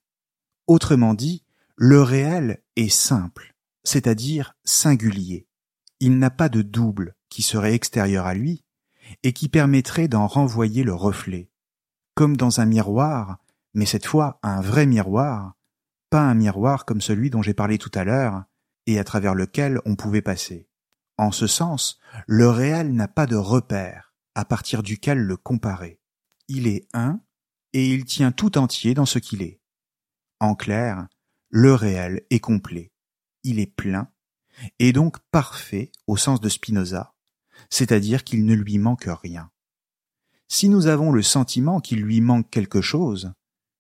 Autrement 0.67 1.13
dit, 1.13 1.45
le 1.75 2.01
réel 2.01 2.63
est 2.75 2.89
simple, 2.89 3.55
c'est-à-dire 3.83 4.55
singulier. 4.63 5.47
Il 5.99 6.17
n'a 6.17 6.31
pas 6.31 6.49
de 6.49 6.61
double 6.61 7.15
qui 7.29 7.43
serait 7.43 7.73
extérieur 7.73 8.25
à 8.25 8.33
lui 8.33 8.65
et 9.21 9.33
qui 9.33 9.49
permettrait 9.49 10.07
d'en 10.07 10.27
renvoyer 10.27 10.83
le 10.83 10.93
reflet, 10.93 11.49
comme 12.15 12.37
dans 12.37 12.59
un 12.59 12.65
miroir, 12.65 13.37
mais 13.73 13.85
cette 13.85 14.05
fois 14.05 14.39
un 14.43 14.61
vrai 14.61 14.85
miroir, 14.85 15.55
pas 16.09 16.21
un 16.21 16.35
miroir 16.35 16.85
comme 16.85 17.01
celui 17.01 17.29
dont 17.29 17.41
j'ai 17.41 17.53
parlé 17.53 17.77
tout 17.77 17.91
à 17.93 18.03
l'heure 18.03 18.43
et 18.85 18.99
à 18.99 19.03
travers 19.03 19.35
lequel 19.35 19.79
on 19.85 19.95
pouvait 19.95 20.21
passer. 20.21 20.69
En 21.17 21.31
ce 21.31 21.47
sens, 21.47 21.99
le 22.27 22.49
réel 22.49 22.93
n'a 22.93 23.07
pas 23.07 23.25
de 23.25 23.35
repère 23.35 24.13
à 24.35 24.45
partir 24.45 24.83
duquel 24.83 25.19
le 25.19 25.37
comparer. 25.37 25.99
Il 26.47 26.67
est 26.67 26.87
un 26.93 27.21
et 27.73 27.89
il 27.89 28.05
tient 28.05 28.31
tout 28.31 28.57
entier 28.57 28.93
dans 28.93 29.05
ce 29.05 29.19
qu'il 29.19 29.41
est. 29.41 29.61
En 30.39 30.55
clair, 30.55 31.07
le 31.49 31.73
réel 31.73 32.25
est 32.29 32.39
complet, 32.39 32.91
il 33.43 33.59
est 33.59 33.73
plein, 33.73 34.09
et 34.79 34.91
donc 34.91 35.19
parfait 35.31 35.91
au 36.07 36.17
sens 36.17 36.41
de 36.41 36.49
Spinoza, 36.49 37.15
c'est-à-dire 37.69 38.23
qu'il 38.23 38.45
ne 38.45 38.53
lui 38.53 38.77
manque 38.77 39.07
rien. 39.07 39.51
Si 40.53 40.69
nous 40.69 40.85
avons 40.85 41.11
le 41.11 41.23
sentiment 41.23 41.79
qu'il 41.79 42.01
lui 42.01 42.21
manque 42.21 42.47
quelque 42.51 42.79
chose, 42.79 43.33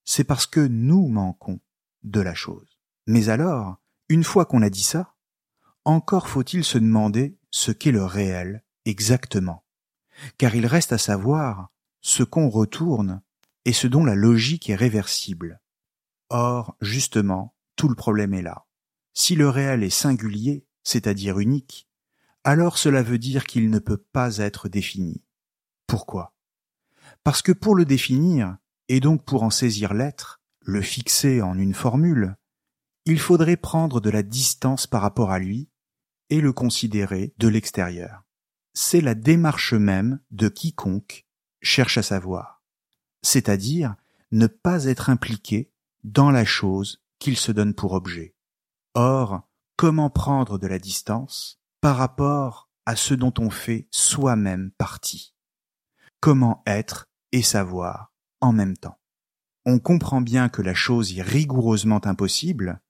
c'est 0.05 0.23
parce 0.23 0.47
que 0.47 0.59
nous 0.59 1.07
manquons 1.07 1.59
de 2.01 2.19
la 2.19 2.33
chose. 2.33 2.79
Mais 3.05 3.29
alors, 3.29 3.77
une 4.09 4.23
fois 4.23 4.45
qu'on 4.45 4.63
a 4.63 4.71
dit 4.71 4.81
ça, 4.81 5.13
encore 5.85 6.27
faut-il 6.27 6.63
se 6.63 6.79
demander 6.79 7.37
ce 7.51 7.71
qu'est 7.71 7.91
le 7.91 8.03
réel 8.03 8.63
exactement, 8.85 9.63
car 10.39 10.55
il 10.55 10.65
reste 10.65 10.91
à 10.93 10.97
savoir 10.97 11.69
ce 12.01 12.23
qu'on 12.23 12.49
retourne 12.49 13.21
et 13.65 13.73
ce 13.73 13.85
dont 13.85 14.03
la 14.03 14.15
logique 14.15 14.71
est 14.71 14.75
réversible. 14.75 15.61
Or, 16.31 16.75
justement, 16.81 17.53
tout 17.75 17.87
le 17.87 17.93
problème 17.93 18.33
est 18.33 18.41
là. 18.41 18.65
Si 19.13 19.35
le 19.35 19.47
réel 19.47 19.83
est 19.83 19.91
singulier, 19.91 20.65
c'est-à-dire 20.81 21.37
unique, 21.37 21.87
alors 22.43 22.79
cela 22.79 23.03
veut 23.03 23.19
dire 23.19 23.43
qu'il 23.43 23.69
ne 23.69 23.77
peut 23.77 24.03
pas 24.11 24.37
être 24.37 24.69
défini. 24.69 25.21
Pourquoi? 25.85 26.33
Parce 27.23 27.41
que 27.41 27.51
pour 27.51 27.75
le 27.75 27.85
définir, 27.85 28.57
et 28.89 28.99
donc 28.99 29.23
pour 29.23 29.43
en 29.43 29.49
saisir 29.49 29.93
l'être, 29.93 30.41
le 30.61 30.81
fixer 30.81 31.41
en 31.41 31.57
une 31.57 31.73
formule, 31.73 32.35
il 33.05 33.19
faudrait 33.19 33.57
prendre 33.57 33.99
de 34.01 34.09
la 34.09 34.23
distance 34.23 34.87
par 34.87 35.01
rapport 35.01 35.31
à 35.31 35.39
lui 35.39 35.69
et 36.29 36.41
le 36.41 36.53
considérer 36.53 37.33
de 37.37 37.47
l'extérieur. 37.47 38.23
C'est 38.73 39.01
la 39.01 39.13
démarche 39.13 39.73
même 39.73 40.19
de 40.31 40.47
quiconque 40.47 41.25
cherche 41.61 41.97
à 41.97 42.03
savoir, 42.03 42.61
c'est-à-dire 43.21 43.95
ne 44.31 44.47
pas 44.47 44.85
être 44.85 45.09
impliqué 45.09 45.71
dans 46.03 46.31
la 46.31 46.43
chose 46.45 47.03
qu'il 47.19 47.37
se 47.37 47.51
donne 47.51 47.73
pour 47.73 47.93
objet. 47.93 48.35
Or, 48.95 49.47
comment 49.77 50.09
prendre 50.09 50.57
de 50.57 50.67
la 50.67 50.79
distance 50.79 51.61
par 51.81 51.97
rapport 51.97 52.69
à 52.85 52.95
ce 52.95 53.13
dont 53.13 53.33
on 53.39 53.49
fait 53.49 53.87
soi-même 53.91 54.71
partie? 54.71 55.35
Comment 56.19 56.63
être 56.65 57.09
et 57.33 57.41
savoir 57.41 58.13
en 58.39 58.53
même 58.53 58.77
temps 58.77 58.99
On 59.65 59.79
comprend 59.79 60.21
bien 60.21 60.47
que 60.47 60.61
la 60.61 60.75
chose 60.75 61.17
est 61.17 61.21
rigoureusement 61.21 62.05
impossible 62.05 62.81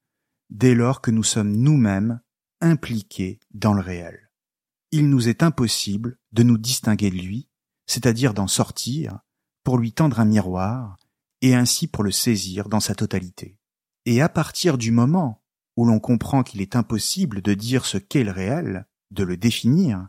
dès 0.49 0.75
lors 0.75 1.01
que 1.01 1.09
nous 1.09 1.23
sommes 1.23 1.55
nous-mêmes 1.55 2.21
impliqués 2.61 3.39
dans 3.53 3.73
le 3.73 3.81
réel. 3.81 4.29
Il 4.91 5.09
nous 5.09 5.27
est 5.27 5.41
impossible 5.41 6.19
de 6.33 6.43
nous 6.43 6.57
distinguer 6.57 7.09
de 7.09 7.15
lui, 7.15 7.49
c'est-à-dire 7.87 8.33
d'en 8.33 8.47
sortir, 8.47 9.19
pour 9.63 9.77
lui 9.77 9.93
tendre 9.93 10.19
un 10.19 10.25
miroir, 10.25 10.97
et 11.41 11.55
ainsi 11.55 11.87
pour 11.87 12.03
le 12.03 12.11
saisir 12.11 12.69
dans 12.69 12.79
sa 12.79 12.95
totalité. 12.95 13.57
Et 14.05 14.21
à 14.21 14.29
partir 14.29 14.77
du 14.77 14.91
moment 14.91 15.43
où 15.77 15.85
l'on 15.85 15.99
comprend 15.99 16.43
qu'il 16.43 16.61
est 16.61 16.75
impossible 16.75 17.41
de 17.41 17.53
dire 17.53 17.85
ce 17.85 17.97
qu'est 17.97 18.23
le 18.23 18.31
réel, 18.31 18.87
de 19.11 19.23
le 19.23 19.37
définir, 19.37 20.07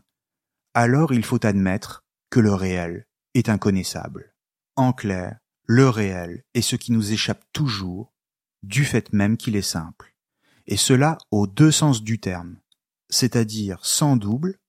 alors 0.73 1.13
il 1.13 1.23
faut 1.23 1.43
admettre 1.45 2.05
que 2.29 2.39
le 2.39 2.53
réel 2.53 3.07
est 3.35 3.49
inconnaissable. 3.49 4.33
En 4.75 4.91
clair, 4.91 5.37
le 5.65 5.87
réel 5.87 6.43
est 6.55 6.61
ce 6.61 6.75
qui 6.75 6.91
nous 6.91 7.13
échappe 7.13 7.45
toujours, 7.53 8.15
du 8.63 8.83
fait 8.83 9.13
même 9.13 9.37
qu'il 9.37 9.55
est 9.55 9.61
simple 9.61 10.15
et 10.67 10.77
cela 10.77 11.17
aux 11.31 11.47
deux 11.47 11.71
sens 11.71 12.03
du 12.03 12.19
terme, 12.19 12.57
c'est-à-dire 13.09 13.85
sans 13.85 14.17
double, 14.17 14.59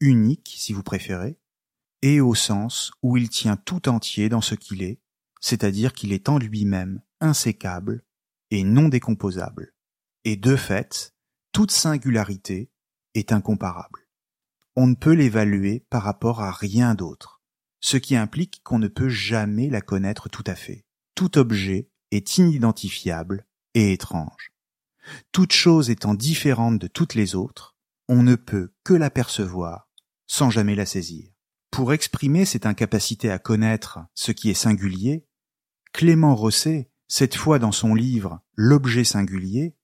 unique 0.00 0.54
si 0.58 0.72
vous 0.72 0.82
préférez, 0.82 1.38
et 2.02 2.20
au 2.20 2.34
sens 2.34 2.92
où 3.02 3.16
il 3.16 3.28
tient 3.30 3.56
tout 3.56 3.88
entier 3.88 4.28
dans 4.28 4.42
ce 4.42 4.54
qu'il 4.54 4.82
est, 4.82 5.00
c'est-à-dire 5.40 5.92
qu'il 5.92 6.12
est 6.12 6.28
en 6.28 6.38
lui-même 6.38 7.00
insécable 7.20 8.04
et 8.50 8.64
non 8.64 8.88
décomposable. 8.88 9.74
Et 10.24 10.36
de 10.36 10.56
fait, 10.56 11.14
toute 11.52 11.70
singularité 11.70 12.70
est 13.14 13.32
incomparable. 13.32 14.08
On 14.76 14.86
ne 14.86 14.94
peut 14.94 15.12
l'évaluer 15.12 15.86
par 15.88 16.02
rapport 16.02 16.42
à 16.42 16.50
rien 16.50 16.94
d'autre, 16.94 17.35
ce 17.86 17.96
qui 17.98 18.16
implique 18.16 18.62
qu'on 18.64 18.80
ne 18.80 18.88
peut 18.88 19.08
jamais 19.08 19.70
la 19.70 19.80
connaître 19.80 20.28
tout 20.28 20.42
à 20.48 20.56
fait. 20.56 20.84
Tout 21.14 21.38
objet 21.38 21.88
est 22.10 22.36
inidentifiable 22.36 23.46
et 23.74 23.92
étrange. 23.92 24.52
Toute 25.30 25.52
chose 25.52 25.88
étant 25.88 26.14
différente 26.14 26.80
de 26.80 26.88
toutes 26.88 27.14
les 27.14 27.36
autres, 27.36 27.76
on 28.08 28.24
ne 28.24 28.34
peut 28.34 28.74
que 28.82 28.92
l'apercevoir 28.92 29.88
sans 30.26 30.50
jamais 30.50 30.74
la 30.74 30.84
saisir. 30.84 31.30
Pour 31.70 31.92
exprimer 31.92 32.44
cette 32.44 32.66
incapacité 32.66 33.30
à 33.30 33.38
connaître 33.38 34.00
ce 34.14 34.32
qui 34.32 34.50
est 34.50 34.54
singulier, 34.54 35.24
Clément 35.92 36.34
Rosset, 36.34 36.90
cette 37.06 37.36
fois 37.36 37.60
dans 37.60 37.70
son 37.70 37.94
livre 37.94 38.40
L'objet 38.56 39.04
singulier, 39.04 39.76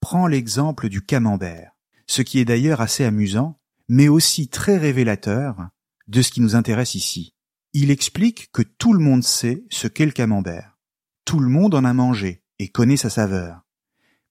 prend 0.00 0.28
l'exemple 0.28 0.88
du 0.88 1.02
camembert, 1.02 1.72
ce 2.06 2.22
qui 2.22 2.38
est 2.38 2.46
d'ailleurs 2.46 2.80
assez 2.80 3.04
amusant, 3.04 3.60
mais 3.86 4.08
aussi 4.08 4.48
très 4.48 4.78
révélateur 4.78 5.68
de 6.08 6.22
ce 6.22 6.30
qui 6.30 6.40
nous 6.40 6.56
intéresse 6.56 6.94
ici. 6.94 7.33
Il 7.74 7.90
explique 7.90 8.50
que 8.52 8.62
tout 8.62 8.94
le 8.94 9.00
monde 9.00 9.22
sait 9.22 9.64
ce 9.70 9.88
qu'est 9.88 10.06
le 10.06 10.12
camembert. 10.12 10.78
Tout 11.26 11.40
le 11.40 11.48
monde 11.48 11.74
en 11.74 11.84
a 11.84 11.92
mangé 11.92 12.42
et 12.58 12.68
connaît 12.68 12.96
sa 12.96 13.10
saveur 13.10 13.64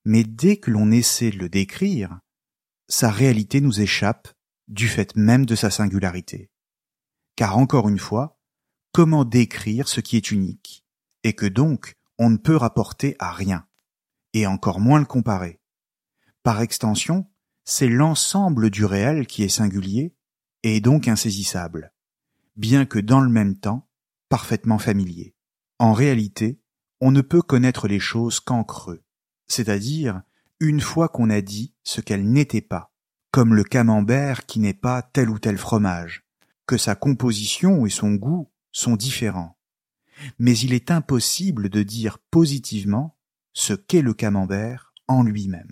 mais 0.05 0.23
dès 0.23 0.57
que 0.57 0.71
l'on 0.71 0.91
essaie 0.91 1.31
de 1.31 1.37
le 1.37 1.49
décrire, 1.49 2.19
sa 2.87 3.09
réalité 3.09 3.61
nous 3.61 3.81
échappe 3.81 4.27
du 4.67 4.87
fait 4.87 5.15
même 5.15 5.45
de 5.45 5.55
sa 5.55 5.69
singularité. 5.69 6.51
Car 7.35 7.57
encore 7.57 7.89
une 7.89 7.99
fois, 7.99 8.39
comment 8.91 9.25
décrire 9.25 9.87
ce 9.87 10.01
qui 10.01 10.17
est 10.17 10.31
unique, 10.31 10.85
et 11.23 11.33
que 11.33 11.45
donc 11.45 11.95
on 12.19 12.29
ne 12.29 12.37
peut 12.37 12.55
rapporter 12.55 13.15
à 13.19 13.31
rien, 13.31 13.65
et 14.33 14.45
encore 14.45 14.79
moins 14.79 14.99
le 14.99 15.05
comparer? 15.05 15.61
Par 16.43 16.61
extension, 16.61 17.29
c'est 17.63 17.87
l'ensemble 17.87 18.69
du 18.69 18.83
réel 18.83 19.25
qui 19.25 19.43
est 19.43 19.49
singulier 19.49 20.13
et 20.63 20.81
donc 20.81 21.07
insaisissable, 21.07 21.92
bien 22.55 22.85
que 22.85 22.99
dans 22.99 23.21
le 23.21 23.29
même 23.29 23.57
temps 23.57 23.89
parfaitement 24.29 24.79
familier. 24.79 25.35
En 25.79 25.93
réalité, 25.93 26.59
on 27.01 27.11
ne 27.11 27.21
peut 27.21 27.41
connaître 27.41 27.87
les 27.87 27.99
choses 27.99 28.39
qu'en 28.39 28.63
creux 28.63 29.03
c'est-à-dire 29.47 30.21
une 30.59 30.81
fois 30.81 31.09
qu'on 31.09 31.29
a 31.29 31.41
dit 31.41 31.75
ce 31.83 32.01
qu'elle 32.01 32.29
n'était 32.29 32.61
pas, 32.61 32.93
comme 33.31 33.53
le 33.53 33.63
camembert 33.63 34.45
qui 34.45 34.59
n'est 34.59 34.73
pas 34.73 35.01
tel 35.01 35.29
ou 35.29 35.39
tel 35.39 35.57
fromage, 35.57 36.25
que 36.65 36.77
sa 36.77 36.95
composition 36.95 37.85
et 37.85 37.89
son 37.89 38.13
goût 38.13 38.51
sont 38.71 38.95
différents. 38.95 39.57
Mais 40.39 40.57
il 40.57 40.73
est 40.73 40.91
impossible 40.91 41.69
de 41.69 41.83
dire 41.83 42.19
positivement 42.31 43.17
ce 43.53 43.73
qu'est 43.73 44.01
le 44.01 44.13
camembert 44.13 44.93
en 45.07 45.23
lui-même. 45.23 45.71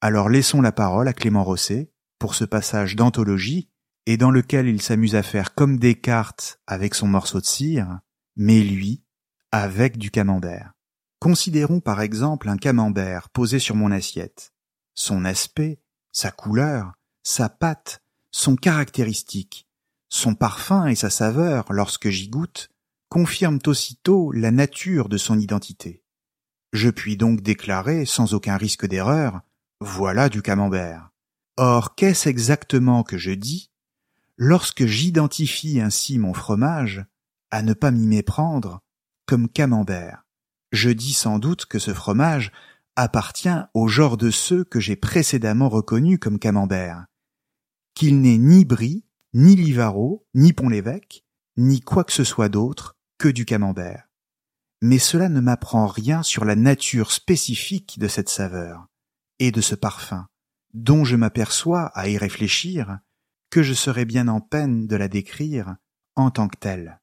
Alors 0.00 0.28
laissons 0.28 0.60
la 0.60 0.72
parole 0.72 1.08
à 1.08 1.12
Clément 1.12 1.44
Rosset 1.44 1.92
pour 2.18 2.34
ce 2.34 2.44
passage 2.44 2.96
d'anthologie 2.96 3.70
et 4.06 4.16
dans 4.16 4.30
lequel 4.30 4.68
il 4.68 4.82
s'amuse 4.82 5.14
à 5.14 5.22
faire 5.22 5.54
comme 5.54 5.78
Descartes 5.78 6.60
avec 6.66 6.94
son 6.94 7.08
morceau 7.08 7.40
de 7.40 7.46
cire, 7.46 8.00
mais 8.36 8.62
lui 8.62 9.04
avec 9.50 9.98
du 9.98 10.10
camembert. 10.10 10.72
Considérons 11.20 11.80
par 11.80 12.00
exemple 12.00 12.48
un 12.48 12.56
camembert 12.56 13.28
posé 13.28 13.58
sur 13.58 13.76
mon 13.76 13.92
assiette. 13.92 14.52
Son 14.94 15.24
aspect, 15.24 15.80
sa 16.10 16.30
couleur, 16.30 16.94
sa 17.22 17.48
pâte 17.48 18.02
son 18.32 18.56
caractéristique, 18.56 19.68
son 20.08 20.34
parfum 20.34 20.86
et 20.86 20.94
sa 20.94 21.10
saveur 21.10 21.72
lorsque 21.72 22.08
j'y 22.08 22.28
goûte 22.28 22.70
confirment 23.08 23.60
aussitôt 23.66 24.32
la 24.32 24.50
nature 24.50 25.10
de 25.10 25.18
son 25.18 25.38
identité. 25.38 26.02
Je 26.72 26.88
puis 26.88 27.18
donc 27.18 27.42
déclarer, 27.42 28.06
sans 28.06 28.32
aucun 28.32 28.56
risque 28.56 28.86
d'erreur, 28.86 29.42
Voilà 29.80 30.28
du 30.28 30.42
camembert. 30.42 31.10
Or, 31.58 31.94
qu'est-ce 31.94 32.28
exactement 32.28 33.02
que 33.02 33.18
je 33.18 33.32
dis? 33.32 33.71
Lorsque 34.36 34.86
j'identifie 34.86 35.80
ainsi 35.80 36.18
mon 36.18 36.34
fromage, 36.34 37.04
à 37.50 37.62
ne 37.62 37.74
pas 37.74 37.90
m'y 37.90 38.06
méprendre, 38.06 38.80
comme 39.26 39.48
camembert 39.48 40.24
Je 40.72 40.90
dis 40.90 41.12
sans 41.12 41.38
doute 41.38 41.66
que 41.66 41.78
ce 41.78 41.94
fromage 41.94 42.52
appartient 42.96 43.48
au 43.74 43.88
genre 43.88 44.16
de 44.16 44.30
ceux 44.30 44.64
que 44.64 44.80
j'ai 44.80 44.96
précédemment 44.96 45.68
reconnus 45.68 46.18
comme 46.20 46.38
camembert, 46.38 47.06
qu'il 47.94 48.20
n'est 48.20 48.38
ni 48.38 48.64
Brie, 48.64 49.04
ni 49.34 49.56
Livaro, 49.56 50.26
ni 50.34 50.52
Pont-l'Évêque, 50.52 51.24
ni 51.56 51.80
quoi 51.80 52.04
que 52.04 52.12
ce 52.12 52.24
soit 52.24 52.48
d'autre 52.48 52.96
que 53.18 53.28
du 53.28 53.44
camembert. 53.44 54.08
Mais 54.80 54.98
cela 54.98 55.28
ne 55.28 55.40
m'apprend 55.40 55.86
rien 55.86 56.22
sur 56.22 56.44
la 56.44 56.56
nature 56.56 57.12
spécifique 57.12 57.98
de 57.98 58.08
cette 58.08 58.28
saveur 58.28 58.86
et 59.38 59.52
de 59.52 59.60
ce 59.60 59.74
parfum, 59.74 60.26
dont 60.74 61.04
je 61.04 61.16
m'aperçois 61.16 61.86
à 61.94 62.08
y 62.08 62.18
réfléchir 62.18 62.98
que 63.52 63.62
je 63.62 63.74
serais 63.74 64.06
bien 64.06 64.28
en 64.28 64.40
peine 64.40 64.86
de 64.86 64.96
la 64.96 65.08
décrire 65.08 65.76
en 66.16 66.30
tant 66.30 66.48
que 66.48 66.56
telle. 66.56 67.02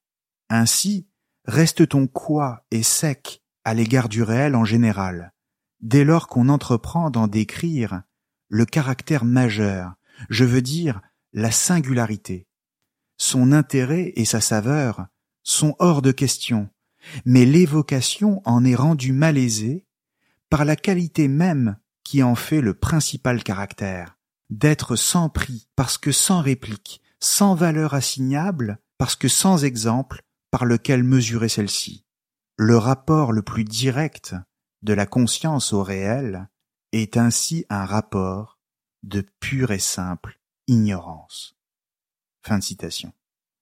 Ainsi, 0.50 1.08
reste-t-on 1.46 2.08
quoi 2.08 2.66
et 2.72 2.82
sec 2.82 3.44
à 3.64 3.76
l'égard 3.76 4.10
du 4.10 4.24
réel 4.24 4.56
en 4.56 4.66
général, 4.66 5.36
dès 5.80 6.04
lors 6.04 6.28
qu'on 6.28 6.50
entreprend 6.50 7.12
d'en 7.12 7.28
décrire 7.28 8.02
le 8.48 8.66
caractère 8.66 9.26
majeur, 9.26 9.94
je 10.32 10.44
veux 10.44 10.64
dire 10.64 11.02
la 11.34 11.52
singularité. 11.52 12.48
Son 13.18 13.52
intérêt 13.52 14.12
et 14.16 14.26
sa 14.26 14.42
saveur 14.42 15.06
sont 15.44 15.76
hors 15.78 16.02
de 16.02 16.12
question, 16.12 16.68
mais 17.26 17.46
l'évocation 17.46 18.42
en 18.46 18.66
est 18.66 18.76
rendue 18.76 19.14
malaisée 19.14 19.86
par 20.50 20.66
la 20.66 20.76
qualité 20.76 21.28
même 21.28 21.78
qui 22.04 22.24
en 22.24 22.34
fait 22.34 22.62
le 22.62 22.74
principal 22.74 23.44
caractère, 23.44 24.19
d'être 24.50 24.96
sans 24.96 25.30
prix 25.30 25.68
parce 25.76 25.98
que 25.98 26.12
sans 26.12 26.42
réplique, 26.42 27.02
sans 27.20 27.56
valeur 27.56 27.94
assignable 27.94 28.80
parce 28.98 29.16
que 29.16 29.28
sans 29.28 29.64
exemple 29.64 30.22
par 30.52 30.66
lequel 30.66 31.04
mesurer 31.04 31.50
celle-ci. 31.50 32.06
Le 32.58 32.78
rapport 32.78 33.32
le 33.32 33.42
plus 33.42 33.64
direct 33.64 34.36
de 34.82 34.94
la 34.94 35.06
conscience 35.06 35.74
au 35.74 35.84
réel 35.84 36.50
est 36.92 37.18
ainsi 37.18 37.66
un 37.70 37.86
rapport 37.86 38.60
de 39.04 39.22
pure 39.40 39.72
et 39.72 39.80
simple 39.80 40.40
ignorance. 40.68 41.56
Fin 42.46 42.60
citation. 42.62 43.14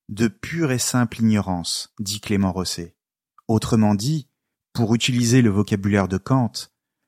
De 0.10 0.28
pure 0.28 0.72
et 0.72 0.80
simple 0.80 1.20
ignorance, 1.20 1.94
dit 2.00 2.22
Clément 2.22 2.54
Rosset. 2.54 2.96
Autrement 3.48 3.94
dit, 3.94 4.30
pour 4.74 4.96
utiliser 4.96 5.42
le 5.42 5.50
vocabulaire 5.50 6.08
de 6.08 6.18
Kant, 6.18 6.52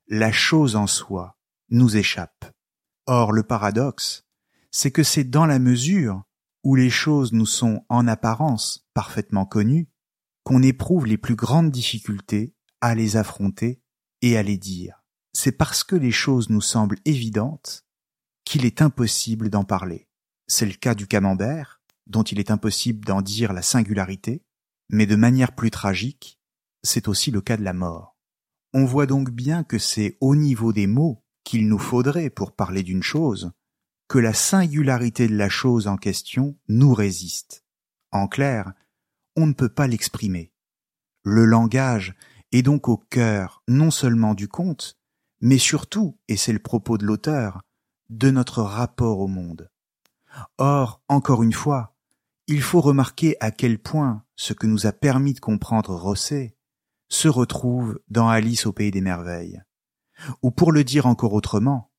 la 0.08 0.32
chose 0.32 0.76
en 0.76 0.88
soi 0.88 1.38
nous 1.70 1.96
échappe. 1.96 2.46
Or 3.12 3.32
le 3.32 3.42
paradoxe, 3.42 4.28
c'est 4.70 4.92
que 4.92 5.02
c'est 5.02 5.24
dans 5.24 5.48
la 5.48 5.58
mesure 5.58 6.26
où 6.64 6.76
les 6.76 6.92
choses 6.92 7.34
nous 7.34 7.48
sont 7.48 7.84
en 7.90 8.08
apparence 8.08 8.88
parfaitement 8.94 9.48
connues 9.48 9.90
qu'on 10.44 10.62
éprouve 10.62 11.08
les 11.08 11.18
plus 11.18 11.34
grandes 11.34 11.72
difficultés 11.72 12.54
à 12.82 12.94
les 12.94 13.18
affronter 13.18 13.82
et 14.22 14.38
à 14.38 14.44
les 14.44 14.60
dire. 14.60 15.04
C'est 15.34 15.54
parce 15.54 15.84
que 15.84 15.96
les 15.96 16.12
choses 16.12 16.52
nous 16.52 16.62
semblent 16.62 17.00
évidentes 17.04 17.84
qu'il 18.46 18.64
est 18.64 18.80
impossible 18.80 19.50
d'en 19.50 19.64
parler. 19.64 20.08
C'est 20.46 20.68
le 20.68 20.74
cas 20.74 20.94
du 20.94 21.08
camembert, 21.08 21.82
dont 22.06 22.22
il 22.22 22.38
est 22.38 22.52
impossible 22.52 23.04
d'en 23.06 23.24
dire 23.24 23.54
la 23.54 23.64
singularité, 23.64 24.44
mais 24.88 25.08
de 25.08 25.16
manière 25.16 25.56
plus 25.56 25.72
tragique, 25.72 26.40
c'est 26.84 27.08
aussi 27.08 27.32
le 27.32 27.42
cas 27.42 27.58
de 27.58 27.64
la 27.64 27.74
mort. 27.74 28.20
On 28.76 28.86
voit 28.86 29.08
donc 29.08 29.32
bien 29.32 29.64
que 29.64 29.80
c'est 29.80 30.16
au 30.22 30.36
niveau 30.36 30.74
des 30.74 30.86
mots 30.86 31.24
qu'il 31.44 31.68
nous 31.68 31.80
faudrait 31.80 32.30
pour 32.30 32.52
parler 32.52 32.84
d'une 32.84 33.04
chose, 33.04 33.52
que 34.08 34.20
la 34.20 34.34
singularité 34.34 35.28
de 35.28 35.36
la 35.36 35.50
chose 35.50 35.88
en 35.88 35.98
question 35.98 36.58
nous 36.68 36.94
résiste. 36.94 37.64
En 38.12 38.28
clair, 38.28 38.74
on 39.36 39.46
ne 39.48 39.54
peut 39.54 39.70
pas 39.70 39.88
l'exprimer. 39.88 40.52
Le 41.24 41.46
langage 41.46 42.16
est 42.52 42.64
donc 42.64 42.88
au 42.88 42.98
cœur 42.98 43.64
non 43.68 43.92
seulement 43.92 44.34
du 44.34 44.48
conte, 44.48 44.98
mais 45.42 45.58
surtout, 45.58 46.18
et 46.28 46.38
c'est 46.38 46.54
le 46.54 46.60
propos 46.60 46.98
de 46.98 47.06
l'auteur, 47.06 47.62
de 48.10 48.32
notre 48.32 48.62
rapport 48.62 49.20
au 49.20 49.28
monde. 49.28 49.70
Or, 50.58 51.02
encore 51.08 51.44
une 51.44 51.54
fois, 51.54 51.96
il 52.48 52.62
faut 52.62 52.82
remarquer 52.82 53.38
à 53.40 53.52
quel 53.52 53.78
point 53.80 54.24
ce 54.36 54.54
que 54.54 54.66
nous 54.66 54.88
a 54.88 54.92
permis 54.92 55.34
de 55.34 55.40
comprendre 55.40 55.94
Rosset 55.96 56.56
se 57.10 57.28
retrouve 57.28 58.00
dans 58.08 58.28
Alice 58.28 58.66
au 58.66 58.74
pays 58.74 58.92
des 58.92 59.02
merveilles. 59.02 59.62
Ou 60.42 60.52
pour 60.52 60.72
le 60.72 60.84
dire 60.84 61.06
encore 61.06 61.34
autrement, 61.34 61.92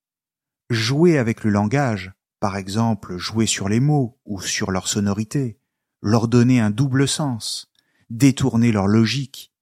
jouer 0.69 1.19
avec 1.19 1.45
le 1.45 1.51
langage, 1.51 2.13
par 2.39 2.57
exemple 2.57 3.17
jouer 3.17 3.47
sur 3.47 3.69
les 3.69 3.81
mots 3.81 4.19
ou 4.25 4.41
sur 4.41 4.71
leur 4.71 4.89
sonorité, 4.89 5.59
leur 6.03 6.29
donner 6.29 6.61
un 6.61 6.71
double 6.71 7.07
sens, 7.07 7.71
détourner 8.09 8.73
leur 8.73 8.87
logique, 8.87 9.53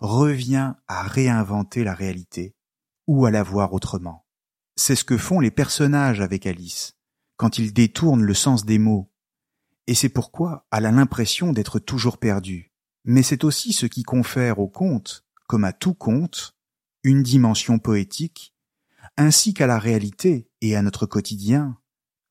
revient 0.00 0.74
à 0.88 1.02
réinventer 1.02 1.84
la 1.84 1.94
réalité 1.94 2.56
ou 3.06 3.26
à 3.26 3.30
la 3.30 3.42
voir 3.42 3.72
autrement. 3.72 4.26
C'est 4.76 4.96
ce 4.96 5.04
que 5.04 5.18
font 5.18 5.40
les 5.40 5.50
personnages 5.50 6.20
avec 6.20 6.46
Alice, 6.46 6.96
quand 7.36 7.58
ils 7.58 7.72
détournent 7.72 8.24
le 8.24 8.34
sens 8.34 8.64
des 8.64 8.78
mots. 8.78 9.10
Et 9.86 9.94
c'est 9.94 10.08
pourquoi 10.08 10.66
elle 10.72 10.86
a 10.86 10.90
l'impression 10.90 11.52
d'être 11.52 11.78
toujours 11.78 12.18
perdue. 12.18 12.72
Mais 13.04 13.22
c'est 13.22 13.44
aussi 13.44 13.72
ce 13.72 13.86
qui 13.86 14.02
confère 14.02 14.58
au 14.58 14.68
conte, 14.68 15.24
comme 15.46 15.64
à 15.64 15.72
tout 15.72 15.94
conte, 15.94 16.53
une 17.04 17.22
dimension 17.22 17.78
poétique, 17.78 18.54
ainsi 19.16 19.54
qu'à 19.54 19.66
la 19.66 19.78
réalité 19.78 20.48
et 20.60 20.74
à 20.74 20.82
notre 20.82 21.06
quotidien, 21.06 21.78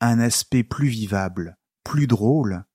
un 0.01 0.19
aspect 0.19 0.63
plus 0.63 0.89
vivable, 0.89 1.57
plus 1.83 2.07
drôle, 2.07 2.65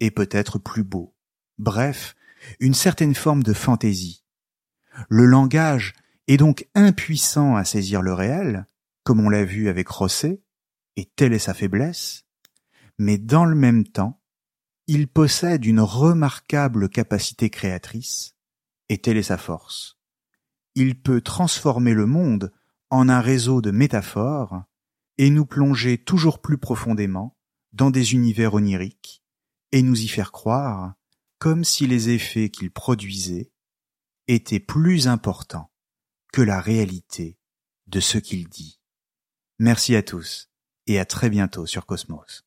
et 0.00 0.10
peut-être 0.10 0.58
plus 0.58 0.84
beau. 0.84 1.14
Bref, 1.58 2.14
une 2.58 2.74
certaine 2.74 3.14
forme 3.14 3.42
de 3.42 3.52
fantaisie. 3.52 4.24
Le 5.08 5.26
langage 5.26 5.92
est 6.26 6.38
donc 6.38 6.66
impuissant 6.74 7.56
à 7.56 7.64
saisir 7.64 8.00
le 8.00 8.14
réel, 8.14 8.66
comme 9.04 9.20
on 9.20 9.28
l'a 9.28 9.44
vu 9.44 9.68
avec 9.68 9.88
Rosset, 9.88 10.42
et 10.96 11.04
telle 11.04 11.32
est 11.32 11.38
sa 11.38 11.54
faiblesse, 11.54 12.24
mais 12.98 13.18
dans 13.18 13.44
le 13.44 13.56
même 13.56 13.84
temps, 13.86 14.20
il 14.86 15.06
possède 15.06 15.64
une 15.64 15.80
remarquable 15.80 16.88
capacité 16.88 17.50
créatrice, 17.50 18.34
et 18.88 18.98
telle 18.98 19.16
est 19.16 19.24
sa 19.24 19.38
force. 19.38 19.99
Il 20.82 20.98
peut 20.98 21.20
transformer 21.20 21.92
le 21.92 22.06
monde 22.06 22.54
en 22.88 23.10
un 23.10 23.20
réseau 23.20 23.60
de 23.60 23.70
métaphores 23.70 24.62
et 25.18 25.28
nous 25.28 25.44
plonger 25.44 25.98
toujours 25.98 26.40
plus 26.40 26.56
profondément 26.56 27.36
dans 27.74 27.90
des 27.90 28.14
univers 28.14 28.54
oniriques 28.54 29.22
et 29.72 29.82
nous 29.82 30.00
y 30.00 30.08
faire 30.08 30.32
croire 30.32 30.94
comme 31.38 31.64
si 31.64 31.86
les 31.86 32.08
effets 32.08 32.48
qu'il 32.48 32.70
produisait 32.70 33.52
étaient 34.26 34.58
plus 34.58 35.06
importants 35.06 35.70
que 36.32 36.40
la 36.40 36.62
réalité 36.62 37.36
de 37.86 38.00
ce 38.00 38.16
qu'il 38.16 38.48
dit. 38.48 38.80
Merci 39.58 39.94
à 39.96 40.02
tous 40.02 40.48
et 40.86 40.98
à 40.98 41.04
très 41.04 41.28
bientôt 41.28 41.66
sur 41.66 41.84
Cosmos. 41.84 42.46